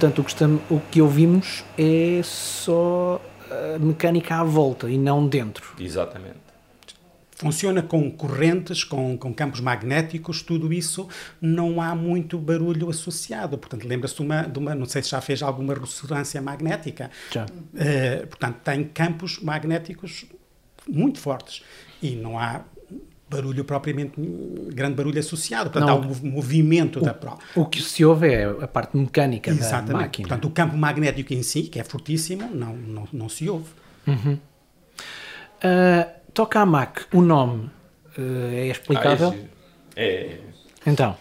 [0.00, 5.28] Portanto, o que, estamos, o que ouvimos é só a mecânica à volta e não
[5.28, 5.74] dentro.
[5.78, 6.38] Exatamente.
[7.36, 11.06] Funciona com correntes, com, com campos magnéticos, tudo isso,
[11.38, 13.58] não há muito barulho associado.
[13.58, 17.10] Portanto, lembra-se de uma, de uma, não sei se já fez alguma ressonância magnética.
[17.30, 17.44] Já.
[17.44, 20.24] Uh, portanto, tem campos magnéticos
[20.88, 21.62] muito fortes
[22.00, 22.62] e não há
[23.30, 24.20] barulho propriamente,
[24.74, 25.70] grande barulho associado.
[25.70, 27.38] Portanto, não, há um movimento o, da prova.
[27.54, 29.92] O que se ouve é a parte mecânica Exatamente.
[29.92, 30.28] da máquina.
[30.28, 33.70] Portanto, o campo magnético em si, que é fortíssimo, não, não, não se ouve.
[34.06, 34.38] Uhum.
[35.62, 37.70] Uh, tokamak, o nome,
[38.18, 39.32] uh, é explicável?
[39.32, 39.60] Ah,
[39.96, 40.38] é,
[40.86, 41.16] Então.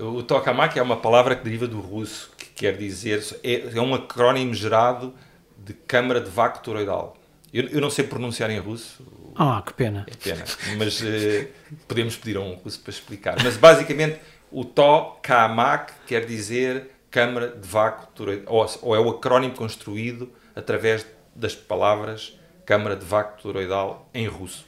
[0.00, 3.94] O tokamak é uma palavra que deriva do russo, que quer dizer, é, é um
[3.94, 5.12] acrónimo gerado
[5.58, 7.16] de câmara de vácuo toroidal.
[7.52, 10.06] Eu, eu não sei pronunciar em russo, ah, que pena.
[10.08, 10.44] É pena.
[10.76, 11.48] Mas uh,
[11.88, 13.42] podemos pedir a um russo para explicar.
[13.42, 14.18] Mas basicamente
[14.50, 18.08] o TO KAMAK quer dizer Câmara de Vácuo
[18.46, 24.64] ou, ou é o acrónimo construído através das palavras Câmara de Vácuo Toroidal em russo,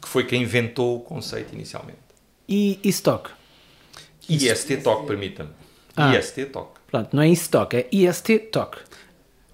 [0.00, 1.98] que foi quem inventou o conceito inicialmente.
[2.48, 3.30] E ISTOC?
[4.28, 5.50] IST-TOC, permita-me.
[5.96, 6.78] Ah, IST-TOC.
[6.90, 8.78] Pronto, não é ISTOC, é IST-TOC.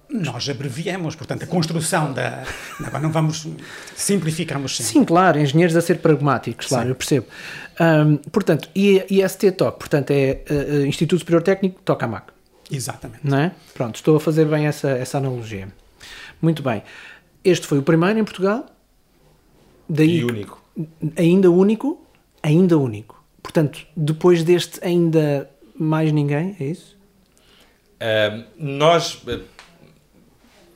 [0.09, 2.43] Nós abreviamos, portanto, a construção da.
[2.79, 3.47] Agora não vamos.
[3.95, 4.93] Simplificamos sempre.
[4.93, 6.89] Sim, claro, engenheiros a ser pragmáticos, claro, Sim.
[6.89, 7.27] eu percebo.
[7.79, 12.31] Um, portanto, IST TOC, portanto, é uh, Instituto Superior Técnico TOCAMAC.
[12.71, 13.21] Exatamente.
[13.23, 13.51] Não é?
[13.73, 15.67] Pronto, estou a fazer bem essa, essa analogia.
[16.41, 16.83] Muito bem.
[17.43, 18.65] Este foi o primeiro em Portugal.
[19.87, 20.63] Daí, e único.
[21.17, 22.03] Ainda único,
[22.41, 23.23] ainda único.
[23.41, 26.97] Portanto, depois deste, ainda mais ninguém, é isso?
[27.95, 29.21] Uh, nós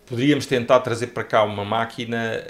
[0.09, 2.43] poderíamos tentar trazer para cá uma máquina.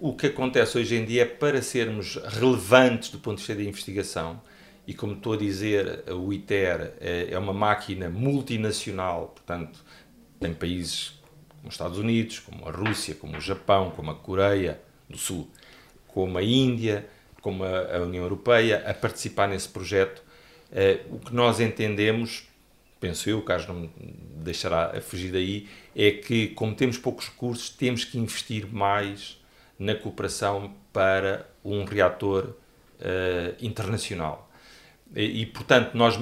[0.00, 3.56] Uh, o que acontece hoje em dia é para sermos relevantes do ponto de vista
[3.56, 4.40] da investigação,
[4.86, 9.80] e como estou a dizer, o ITER uh, é uma máquina multinacional, portanto,
[10.38, 14.80] tem países como os Estados Unidos, como a Rússia, como o Japão, como a Coreia
[15.10, 15.50] do Sul,
[16.06, 17.06] como a Índia,
[17.40, 20.22] como a, União Europeia a participar nesse projeto.
[20.70, 22.46] Uh, o que nós entendemos
[23.02, 23.90] penso eu, o Carlos não me
[24.44, 29.42] deixará fugir daí, é que, como temos poucos recursos, temos que investir mais
[29.76, 32.44] na cooperação para um reator
[33.00, 34.48] uh, internacional.
[35.16, 36.16] E, e, portanto, nós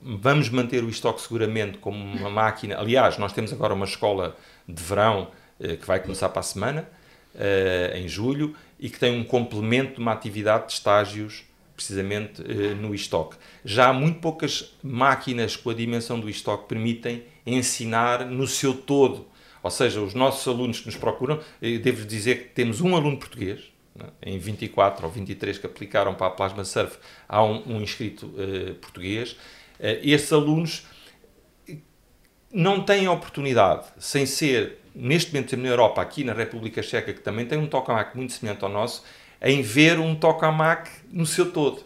[0.00, 2.78] vamos manter o estoque seguramente como uma máquina.
[2.78, 4.34] Aliás, nós temos agora uma escola
[4.66, 6.88] de verão uh, que vai começar para a semana,
[7.34, 12.74] uh, em julho, e que tem um complemento de uma atividade de estágios precisamente uh,
[12.76, 13.36] no estoque.
[13.64, 19.26] Já há muito poucas máquinas com a dimensão do estoque permitem ensinar no seu todo.
[19.62, 21.40] Ou seja, os nossos alunos que nos procuram,
[21.82, 26.26] devo dizer que temos um aluno português, né, em 24 ou 23 que aplicaram para
[26.26, 29.32] a Plasma Surf, há um, um inscrito uh, português.
[29.80, 30.86] Uh, esses alunos
[32.52, 37.46] não têm oportunidade, sem ser, neste momento na Europa, aqui na República Checa, que também
[37.46, 39.04] tem um tokamak muito semelhante ao nosso,
[39.44, 41.84] em ver um tokamak no seu todo.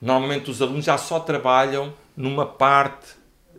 [0.00, 3.14] Normalmente os alunos já só trabalham numa parte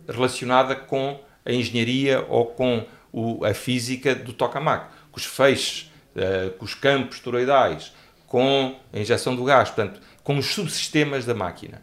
[0.08, 6.50] relacionada com a engenharia ou com o, a física do tokamak, com os feixes, uh,
[6.52, 7.92] com os campos toroidais,
[8.26, 11.82] com a injeção do gás, portanto, com os subsistemas da máquina.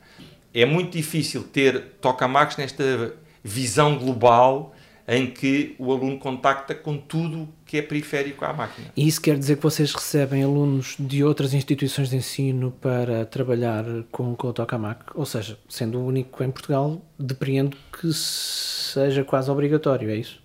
[0.53, 4.73] É muito difícil ter tokamaks nesta visão global
[5.05, 8.87] em que o aluno contacta com tudo que é periférico à máquina.
[8.95, 13.83] E isso quer dizer que vocês recebem alunos de outras instituições de ensino para trabalhar
[14.11, 15.05] com, com o Tokamak?
[15.13, 20.41] Ou seja, sendo o único em Portugal, depreendo que seja quase obrigatório, é isso?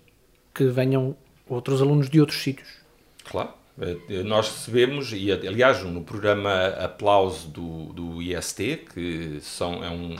[0.53, 1.15] Que venham
[1.47, 2.69] outros alunos de outros sítios.
[3.23, 3.53] Claro.
[3.79, 10.15] Eh, nós recebemos, e aliás, no programa Aplauso do, do IST, que são, é um,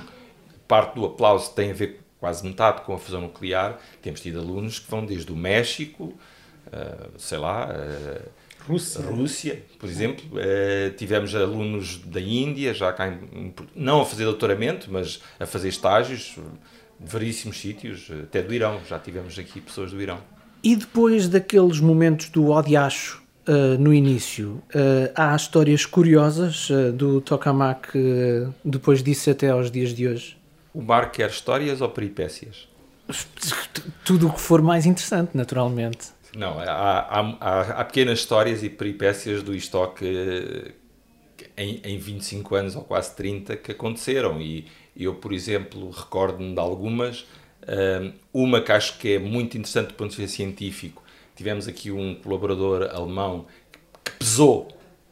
[0.68, 4.80] parte do aplauso tem a ver quase metade com a fusão nuclear, temos tido alunos
[4.80, 6.13] que vão desde o México,
[7.18, 8.30] sei lá, uh,
[8.68, 9.02] Rússia.
[9.02, 10.26] Rússia, por exemplo.
[10.34, 15.70] Uh, tivemos alunos da Índia, já cá em, não a fazer doutoramento, mas a fazer
[15.70, 16.36] estágios
[17.00, 18.80] de variíssimos sítios, até do Irão.
[18.88, 20.20] Já tivemos aqui pessoas do Irão.
[20.64, 27.90] E depois daqueles momentos do odiacho uh, no início, uh, há histórias curiosas do Tokamak
[28.64, 30.38] depois disso até aos dias de hoje?
[30.74, 32.70] O Mar quer histórias ou peripécias?
[34.06, 36.14] Tudo o que for mais interessante, naturalmente.
[36.36, 40.74] Não, há, há, há, pequenas histórias e peripécias do estoque
[41.56, 44.41] em, em 25 anos ou quase 30 que aconteceram.
[44.41, 44.65] E
[44.98, 47.26] eu, por exemplo, recordo-me de algumas.
[48.34, 51.04] Uma que acho que é muito interessante do ponto de vista científico.
[51.36, 53.46] Tivemos aqui um colaborador alemão
[54.04, 54.67] que pesou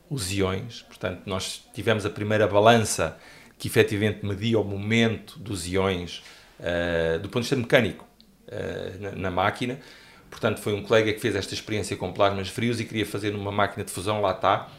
[0.10, 3.18] os iões, portanto, nós tivemos a primeira balança
[3.58, 6.22] que efetivamente media o momento dos iões
[6.60, 8.06] uh, do ponto de vista mecânico
[9.16, 9.80] na, máquina.
[10.32, 13.52] Portanto, foi um colega que fez esta experiência com plasmas frios e queria fazer numa
[13.52, 14.70] máquina de fusão, lá está.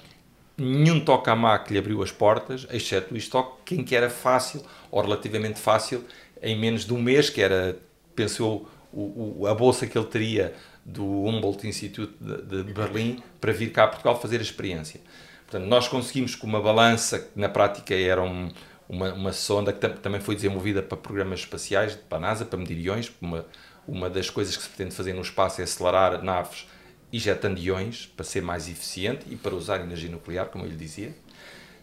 [0.57, 4.65] Nenhum toque à máquina lhe abriu as portas, exceto o estoque, quem que era fácil,
[4.91, 6.05] ou relativamente fácil,
[6.43, 7.79] em menos de um mês, que era,
[8.17, 13.53] pensou, o, o, a bolsa que ele teria do Humboldt Institute de, de Berlim para
[13.53, 15.01] vir cá a Portugal fazer a experiência.
[15.47, 18.51] Portanto, nós conseguimos com uma balança que na prática era um,
[18.89, 22.59] uma, uma sonda que tam, também foi desenvolvida para programas espaciais, para a NASA, para
[22.59, 23.13] medir iões.
[23.21, 23.47] Uma,
[23.87, 26.67] uma das coisas que se pretende fazer no espaço é acelerar naves
[27.13, 31.15] injetando iões para ser mais eficiente e para usar energia nuclear, como eu lhe dizia.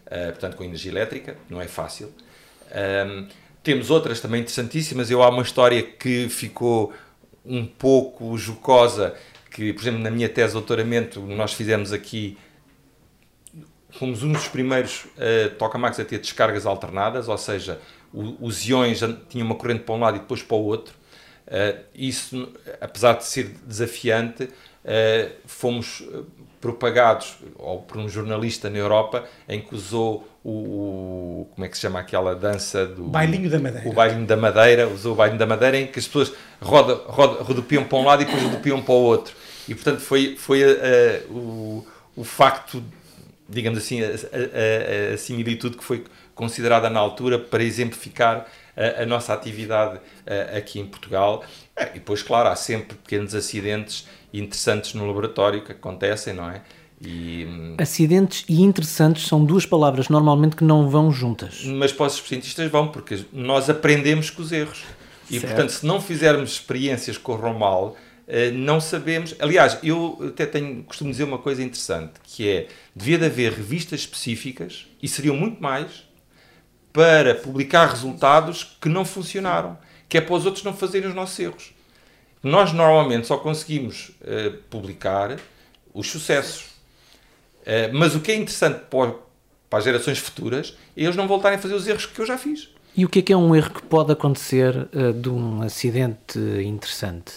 [0.06, 2.12] Uh, portanto, com energia elétrica, não é fácil.
[3.06, 3.28] Um,
[3.62, 5.10] temos outras também interessantíssimas.
[5.10, 6.92] Eu há uma história que ficou
[7.44, 9.14] um pouco jocosa,
[9.50, 12.36] que, por exemplo, na minha tese de doutoramento, nós fizemos aqui
[13.90, 17.80] fomos um dos primeiros uh, tokamaks a ter descargas alternadas, ou seja,
[18.12, 20.94] o, os iões tinham uma corrente para um lado e depois para o outro.
[21.46, 26.02] Uh, isso, apesar de ser desafiante, uh, fomos
[26.60, 31.76] propagados ou por um jornalista na Europa em que usou o, o, como é que
[31.76, 33.88] se chama aquela dança do bailinho da madeira.
[33.88, 37.42] O bailinho da madeira usou o bailinho da madeira em que as pessoas roda, roda,
[37.42, 39.34] rodopiam para um lado e depois rodopiam para o outro.
[39.66, 42.82] E portanto foi foi uh, o, o facto
[43.48, 49.06] digamos assim, a, a, a, similitude que foi considerada na altura para exemplificar a, a
[49.06, 50.00] nossa atividade
[50.56, 51.44] aqui em Portugal.
[51.76, 56.62] É, e depois, claro, há sempre pequenos acidentes interessantes no laboratório que acontecem, não é?
[57.02, 57.46] E,
[57.78, 61.64] Acidentes e interessantes são duas palavras normalmente que não vão juntas.
[61.64, 64.84] Mas para os cientistas vão, porque nós aprendemos com os erros.
[65.30, 65.46] E, certo.
[65.46, 67.96] portanto, se não fizermos experiências que corram mal,
[68.28, 69.34] eh, não sabemos.
[69.38, 74.00] Aliás, eu até tenho, costumo dizer uma coisa interessante, que é, devia de haver revistas
[74.00, 76.04] específicas, e seriam muito mais,
[76.92, 81.38] para publicar resultados que não funcionaram, que é para os outros não fazerem os nossos
[81.38, 81.72] erros.
[82.42, 85.38] Nós normalmente só conseguimos uh, publicar
[85.92, 86.70] os sucessos.
[87.62, 89.14] Uh, mas o que é interessante para,
[89.68, 92.38] para as gerações futuras é eles não voltarem a fazer os erros que eu já
[92.38, 92.70] fiz.
[92.96, 96.38] E o que é que é um erro que pode acontecer uh, de um acidente
[96.64, 97.32] interessante?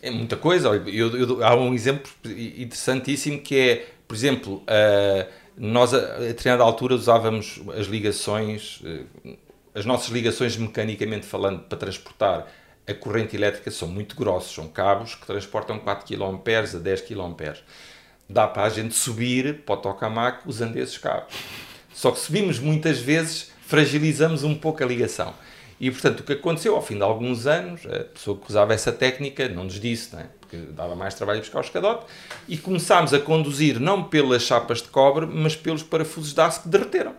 [0.00, 0.68] É muita coisa.
[0.68, 6.94] Eu, eu, há um exemplo interessantíssimo que é, por exemplo, uh, nós a, determinada altura
[6.94, 9.36] usávamos as ligações, uh,
[9.74, 12.46] as nossas ligações mecanicamente falando para transportar
[12.88, 17.54] a corrente elétrica são muito grossos, são cabos que transportam 4 kA a 10 kA.
[18.30, 21.34] Dá para a gente subir para o tokamak usando esses cabos.
[21.92, 25.34] Só que subimos muitas vezes, fragilizamos um pouco a ligação.
[25.80, 28.90] E, portanto, o que aconteceu ao fim de alguns anos, a pessoa que usava essa
[28.90, 30.26] técnica não nos disse, não é?
[30.48, 32.06] Porque dava mais trabalho buscar o escadote,
[32.48, 36.68] e começámos a conduzir não pelas chapas de cobre, mas pelos parafusos de aço que
[36.68, 37.14] derreteram.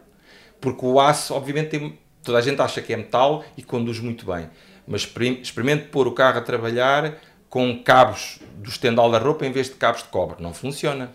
[0.59, 4.25] Porque o aço, obviamente, tem, toda a gente acha que é metal e conduz muito
[4.25, 4.49] bem.
[4.87, 5.07] Mas
[5.41, 9.75] experimente pôr o carro a trabalhar com cabos do estendal da roupa em vez de
[9.75, 10.41] cabos de cobre.
[10.41, 11.11] Não funciona.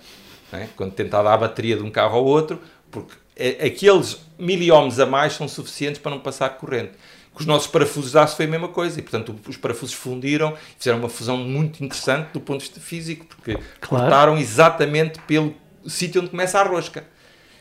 [0.52, 0.69] Não é?
[0.77, 2.60] Quando tenta dar a bateria de um carro ao outro,
[2.90, 6.92] porque é, aqueles miliohmos a mais são suficientes para não passar corrente.
[7.35, 10.56] Com os nossos parafusos de aço foi a mesma coisa, e portanto os parafusos fundiram,
[10.78, 14.04] fizeram uma fusão muito interessante do ponto de vista físico, porque claro.
[14.04, 15.52] cortaram exatamente pelo
[15.85, 17.04] sítio onde começa a rosca.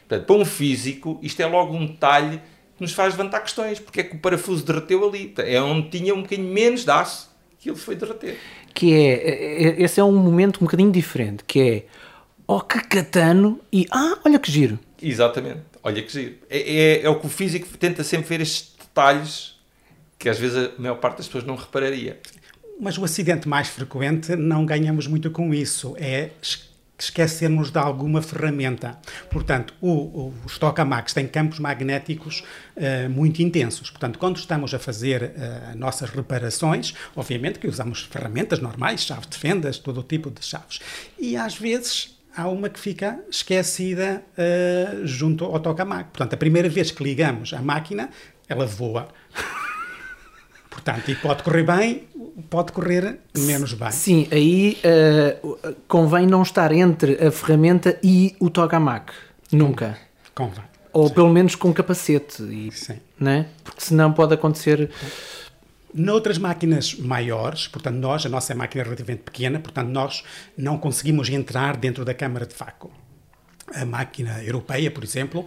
[0.08, 2.40] Portanto, para um físico, isto é logo um detalhe
[2.76, 3.80] que nos faz levantar questões.
[3.80, 5.34] Porque é que o parafuso derreteu ali?
[5.38, 8.38] É onde tinha um bocadinho menos de aço, aquilo foi derreter.
[8.74, 11.86] Que é, é, é, esse é um momento um bocadinho diferente, que é,
[12.48, 14.80] oh que catano e, ah, olha que giro.
[15.02, 16.36] Exatamente, olha que giro.
[16.50, 19.53] É, é, é o que o físico tenta sempre ver estes detalhes
[20.24, 22.18] que às vezes a maior parte das pessoas não repararia.
[22.80, 26.30] Mas o acidente mais frequente não ganhamos muito com isso, é
[26.98, 28.98] esquecermos de alguma ferramenta.
[29.30, 32.42] Portanto, o, o, os tokamaks têm campos magnéticos
[32.78, 33.90] uh, muito intensos.
[33.90, 39.38] Portanto, quando estamos a fazer uh, nossas reparações, obviamente que usamos ferramentas normais, chaves de
[39.38, 40.80] fendas, todo o tipo de chaves.
[41.20, 46.12] E às vezes há uma que fica esquecida uh, junto ao tokamak.
[46.12, 48.10] Portanto, a primeira vez que ligamos a máquina,
[48.48, 49.10] ela voa.
[50.74, 52.08] Portanto, e pode correr bem,
[52.50, 53.92] pode correr menos bem.
[53.92, 59.14] Sim, aí uh, convém não estar entre a ferramenta e o tokamak.
[59.52, 59.98] Nunca.
[60.34, 60.64] Convém.
[60.92, 61.14] Ou Sim.
[61.14, 62.42] pelo menos com capacete.
[62.42, 63.00] E, Sim.
[63.20, 63.46] Né?
[63.64, 64.90] Porque senão pode acontecer.
[65.94, 70.24] Noutras máquinas maiores, portanto, nós, a nossa máquina é relativamente pequena, portanto, nós
[70.58, 72.92] não conseguimos entrar dentro da câmara de vácuo.
[73.76, 75.46] A máquina europeia, por exemplo,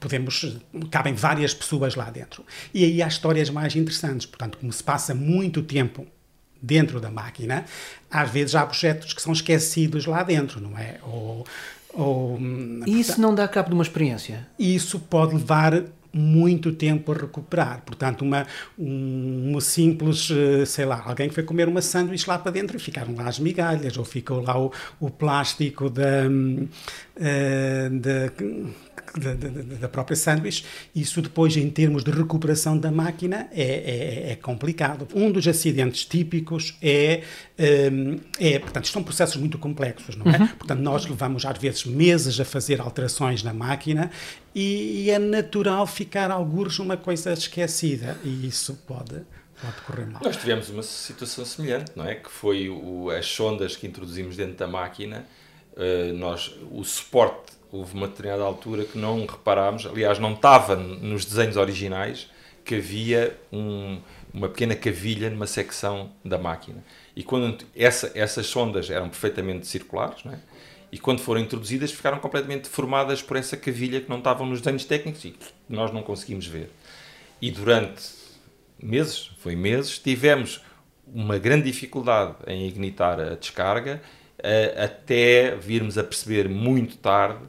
[0.00, 0.56] podemos
[0.90, 2.44] cabem várias pessoas lá dentro.
[2.72, 6.06] E aí há histórias mais interessantes, portanto, como se passa muito tempo
[6.60, 7.64] dentro da máquina,
[8.10, 10.98] às vezes há objetos que são esquecidos lá dentro, não é?
[11.02, 11.46] Ou,
[11.92, 12.38] ou,
[12.86, 14.46] e isso não dá cabo de uma experiência?
[14.58, 17.82] Isso pode levar muito tempo a recuperar.
[17.84, 18.46] Portanto, uma,
[18.78, 22.80] uma simples, eh, sei lá, alguém que foi comer uma sanduíche lá para dentro e
[22.80, 26.24] ficaram lá as migalhas, ou ficou lá o, o plástico da,
[27.16, 28.32] eh, da
[29.18, 34.32] da, da, da própria sanduíche, isso depois, em termos de recuperação da máquina, é, é,
[34.32, 35.06] é complicado.
[35.14, 37.22] Um dos acidentes típicos é,
[37.92, 40.38] um, é, portanto, são processos muito complexos, não é?
[40.38, 40.48] Uhum.
[40.48, 44.10] Portanto, nós levamos às vezes meses a fazer alterações na máquina
[44.54, 49.22] e, e é natural ficar alguns uma coisa esquecida e isso pode
[49.60, 50.20] pode correr mal.
[50.22, 52.16] Nós tivemos uma situação semelhante, não é?
[52.16, 55.24] Que foi o, as sondas que introduzimos dentro da máquina,
[55.72, 61.24] uh, nós, o suporte houve uma determinada altura que não reparámos, aliás, não estava nos
[61.24, 62.30] desenhos originais
[62.64, 64.00] que havia um,
[64.32, 66.84] uma pequena cavilha numa secção da máquina.
[67.16, 70.38] E quando essa, essas sondas eram perfeitamente circulares, é?
[70.92, 74.84] e quando foram introduzidas ficaram completamente deformadas por essa cavilha que não estavam nos desenhos
[74.84, 76.70] técnicos e que nós não conseguimos ver.
[77.42, 78.02] E durante
[78.80, 80.62] meses, foi meses, tivemos
[81.12, 84.00] uma grande dificuldade em ignitar a descarga,
[84.38, 87.40] eh, até virmos a perceber muito tarde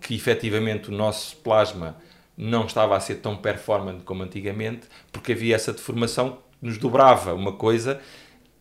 [0.00, 1.96] que efetivamente o nosso plasma
[2.36, 7.34] não estava a ser tão performante como antigamente, porque havia essa deformação que nos dobrava
[7.34, 8.00] uma coisa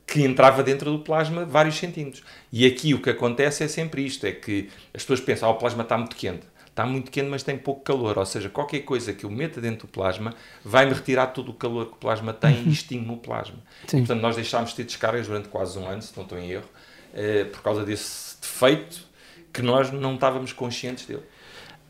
[0.07, 2.23] que entrava dentro do plasma vários centímetros.
[2.51, 5.55] E aqui o que acontece é sempre isto, é que as pessoas pensam, ah, o
[5.55, 6.47] plasma está muito quente.
[6.65, 8.17] Está muito quente, mas tem pouco calor.
[8.17, 10.33] Ou seja, qualquer coisa que eu meta dentro do plasma
[10.63, 12.67] vai-me retirar todo o calor que o plasma tem uhum.
[12.67, 13.57] e extingue o plasma.
[13.87, 13.99] Sim.
[13.99, 16.69] Portanto, nós deixámos de ter descargas durante quase um ano, se não estou em erro,
[17.13, 19.06] eh, por causa desse defeito
[19.53, 21.23] que nós não estávamos conscientes dele.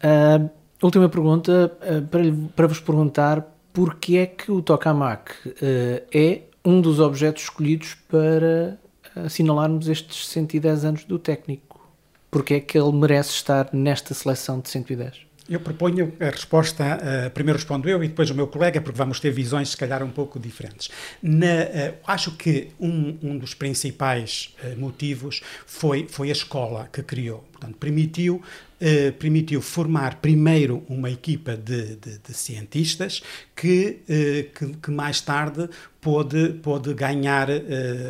[0.03, 0.49] Uh,
[0.81, 2.23] última pergunta uh, para,
[2.55, 5.53] para vos perguntar porque é que o tokamak uh,
[6.13, 8.77] é um dos objetos escolhidos para
[9.15, 11.79] assinalarmos estes 110 anos do técnico.
[12.29, 15.26] Porque é que ele merece estar nesta seleção de 110?
[15.49, 19.19] Eu proponho a resposta, uh, primeiro respondo eu e depois o meu colega, porque vamos
[19.19, 20.89] ter visões se calhar um pouco diferentes.
[21.23, 27.01] Na, uh, acho que um, um dos principais uh, motivos foi, foi a escola que
[27.01, 27.45] criou.
[27.51, 28.39] Portanto, permitiu,
[29.17, 33.23] permitiu formar primeiro uma equipa de, de, de cientistas
[33.55, 34.01] que,
[34.53, 35.67] que, que, mais tarde
[35.99, 37.47] pôde, pôde ganhar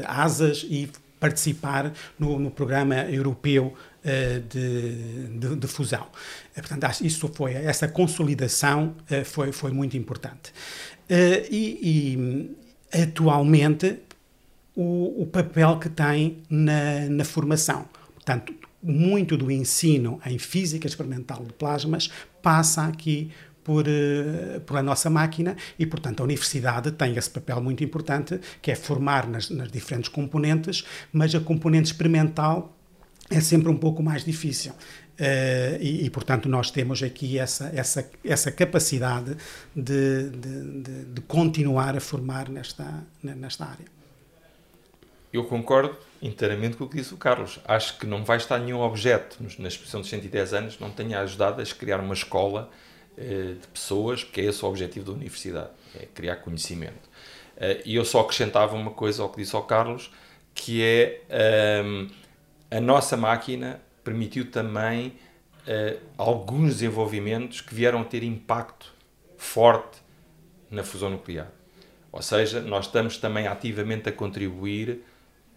[0.06, 3.74] asas e participar no, no programa europeu
[4.40, 6.08] de, de, de, fusão.
[6.56, 10.54] Eh, portanto, isso foi, essa consolidação eh, foi, foi muito importante.
[11.10, 12.56] E,
[12.92, 14.00] e atualmente,
[14.76, 17.88] o, o, papel que tem na, na formação.
[18.14, 18.54] Portanto,
[18.84, 23.32] muito do ensino em física experimental de plasmas passa aqui
[23.68, 23.84] por,
[24.66, 29.28] pela nossa máquina e, portanto, a universidade tem esse papel muito importante, que é formar
[29.28, 32.77] nas, nas diferentes componentes, mas a componente experimental
[33.30, 34.72] é sempre um pouco mais difícil.
[35.20, 39.36] Uh, e, e, portanto, nós temos aqui essa, essa, essa capacidade
[39.76, 43.86] de, de, de, de continuar a formar nesta, nesta área.
[45.34, 47.60] Eu concordo inteiramente com o que disse o Carlos.
[47.66, 51.62] Acho que não vai estar nenhum objeto na exposição dos 110 anos não tenha ajudado
[51.62, 52.70] a criar uma escola
[53.18, 55.70] uh, de pessoas, porque é esse o objetivo da universidade,
[56.00, 57.10] é criar conhecimento.
[57.58, 60.12] Uh, e eu só acrescentava uma coisa ao que disse ao Carlos,
[60.54, 62.08] que é ehm,
[62.70, 65.08] a nossa máquina permitiu também
[65.68, 68.94] uh, alguns desenvolvimentos que vieram a ter impacto
[69.38, 69.98] forte
[70.70, 71.48] na fusão nuclear.
[72.12, 75.04] Ou seja, nós estamos também ativamente a contribuir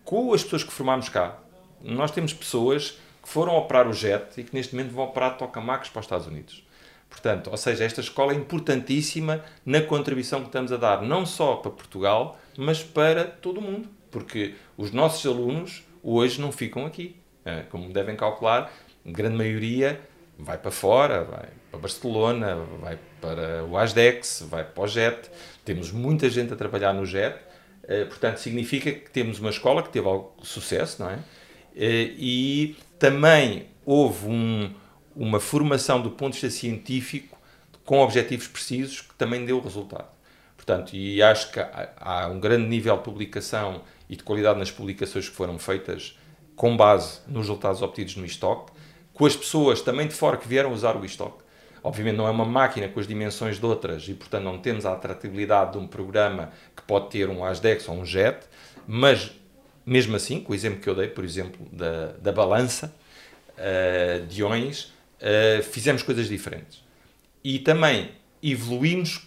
[0.05, 1.39] com as pessoas que formamos cá.
[1.81, 5.89] Nós temos pessoas que foram operar o JET e que neste momento vão operar tokamacos
[5.89, 6.65] para os Estados Unidos.
[7.09, 11.57] Portanto, ou seja, esta escola é importantíssima na contribuição que estamos a dar, não só
[11.57, 13.89] para Portugal, mas para todo o mundo.
[14.11, 17.16] Porque os nossos alunos hoje não ficam aqui.
[17.44, 18.70] É, como devem calcular,
[19.07, 20.01] a grande maioria
[20.38, 25.30] vai para fora, vai para Barcelona, vai para o ASDEX, vai para o JET.
[25.64, 27.38] Temos muita gente a trabalhar no JET.
[27.84, 30.07] É, portanto, significa que temos uma escola que teve
[30.42, 31.18] sucesso, não é?
[31.76, 34.72] é e também houve um,
[35.16, 37.38] uma formação do ponto de vista científico
[37.84, 40.09] com objetivos precisos que também deu resultado.
[40.57, 45.29] Portanto, e acho que há, um grande nível de publicação e de qualidade nas publicações
[45.29, 46.19] que foram feitas
[46.57, 48.73] com base nos resultados obtidos no estoque,
[49.15, 51.45] com as pessoas também de fora que vieram usar o estoque.
[51.83, 54.93] Obviamente não é uma máquina com as dimensões de outras e, portanto, não temos a
[54.93, 58.41] atratividade de um programa que pode ter um ASDEX ou um JET,
[58.85, 59.31] mas
[59.87, 62.93] mesmo assim, com o exemplo que eu dei, por exemplo, da, da balança
[63.57, 66.83] uh, de iões, uh, fizemos coisas diferentes.
[67.45, 68.11] E também
[68.43, 69.23] evoluímos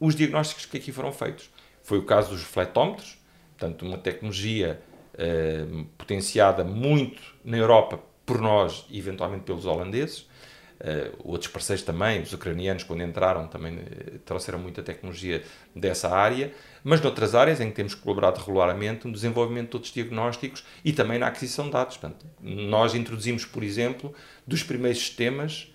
[0.00, 1.50] os diagnósticos que aqui foram feitos.
[1.82, 3.18] Foi o caso dos refletómetros,
[3.64, 4.80] portanto, uma tecnologia
[5.14, 10.28] uh, potenciada muito na Europa por nós e eventualmente pelos holandeses.
[10.74, 15.42] Uh, outros parceiros também, os ucranianos, quando entraram, também uh, trouxeram muita tecnologia
[15.74, 16.52] dessa área,
[16.82, 21.18] mas noutras áreas em que temos colaborado regularmente no desenvolvimento de outros diagnósticos e também
[21.18, 21.96] na aquisição de dados.
[21.96, 24.12] Portanto, nós introduzimos, por exemplo,
[24.46, 25.72] dos primeiros sistemas,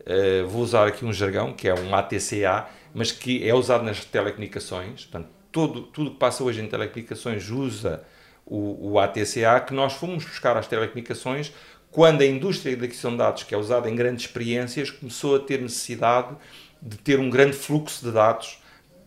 [0.00, 4.04] uh, vou usar aqui um jargão, que é um ATCA, mas que é usado nas
[4.06, 8.04] telecomunicações, portanto, todo, tudo que passa hoje em telecomunicações usa
[8.44, 11.50] o, o ATCA, que nós fomos buscar às telecomunicações
[11.90, 15.38] quando a indústria da aquisição de dados, que é usada em grandes experiências, começou a
[15.38, 16.36] ter necessidade
[16.82, 18.58] de ter um grande fluxo de dados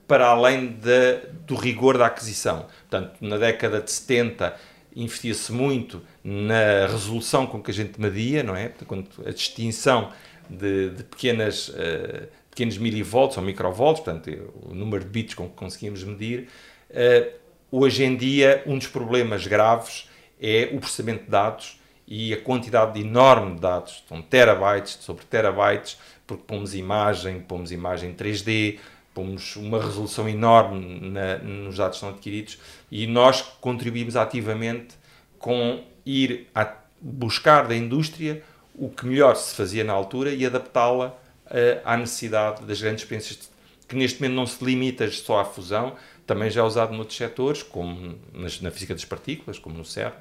[0.08, 2.66] para além de, do rigor da aquisição.
[2.90, 4.56] Portanto, na década de 70
[4.96, 8.70] investia-se muito na resolução com que a gente media, não é?
[8.70, 10.12] Portanto, a distinção
[10.50, 12.28] de, de pequenas, uh,
[12.60, 14.30] pequenos milivolts ou microvolts, portanto,
[14.64, 16.50] o número de bits com que conseguimos medir.
[16.90, 17.32] Uh,
[17.72, 20.10] hoje em dia, um dos problemas graves
[20.42, 25.98] é o processamento de dados e a quantidade enorme de dados, são terabytes sobre terabytes,
[26.28, 28.78] porque pomos imagem, pomos imagem 3D,
[29.14, 32.60] pomos uma resolução enorme na, nos dados que são adquiridos
[32.92, 34.96] e nós contribuímos ativamente
[35.38, 38.44] com ir a buscar da indústria
[38.76, 41.18] o que melhor se fazia na altura e adaptá-la
[41.84, 43.50] à necessidade das grandes experiências
[43.88, 45.96] que neste momento não se limita só à fusão,
[46.26, 48.20] também já é usado noutros setores, como
[48.62, 50.14] na física das partículas, como no CERN,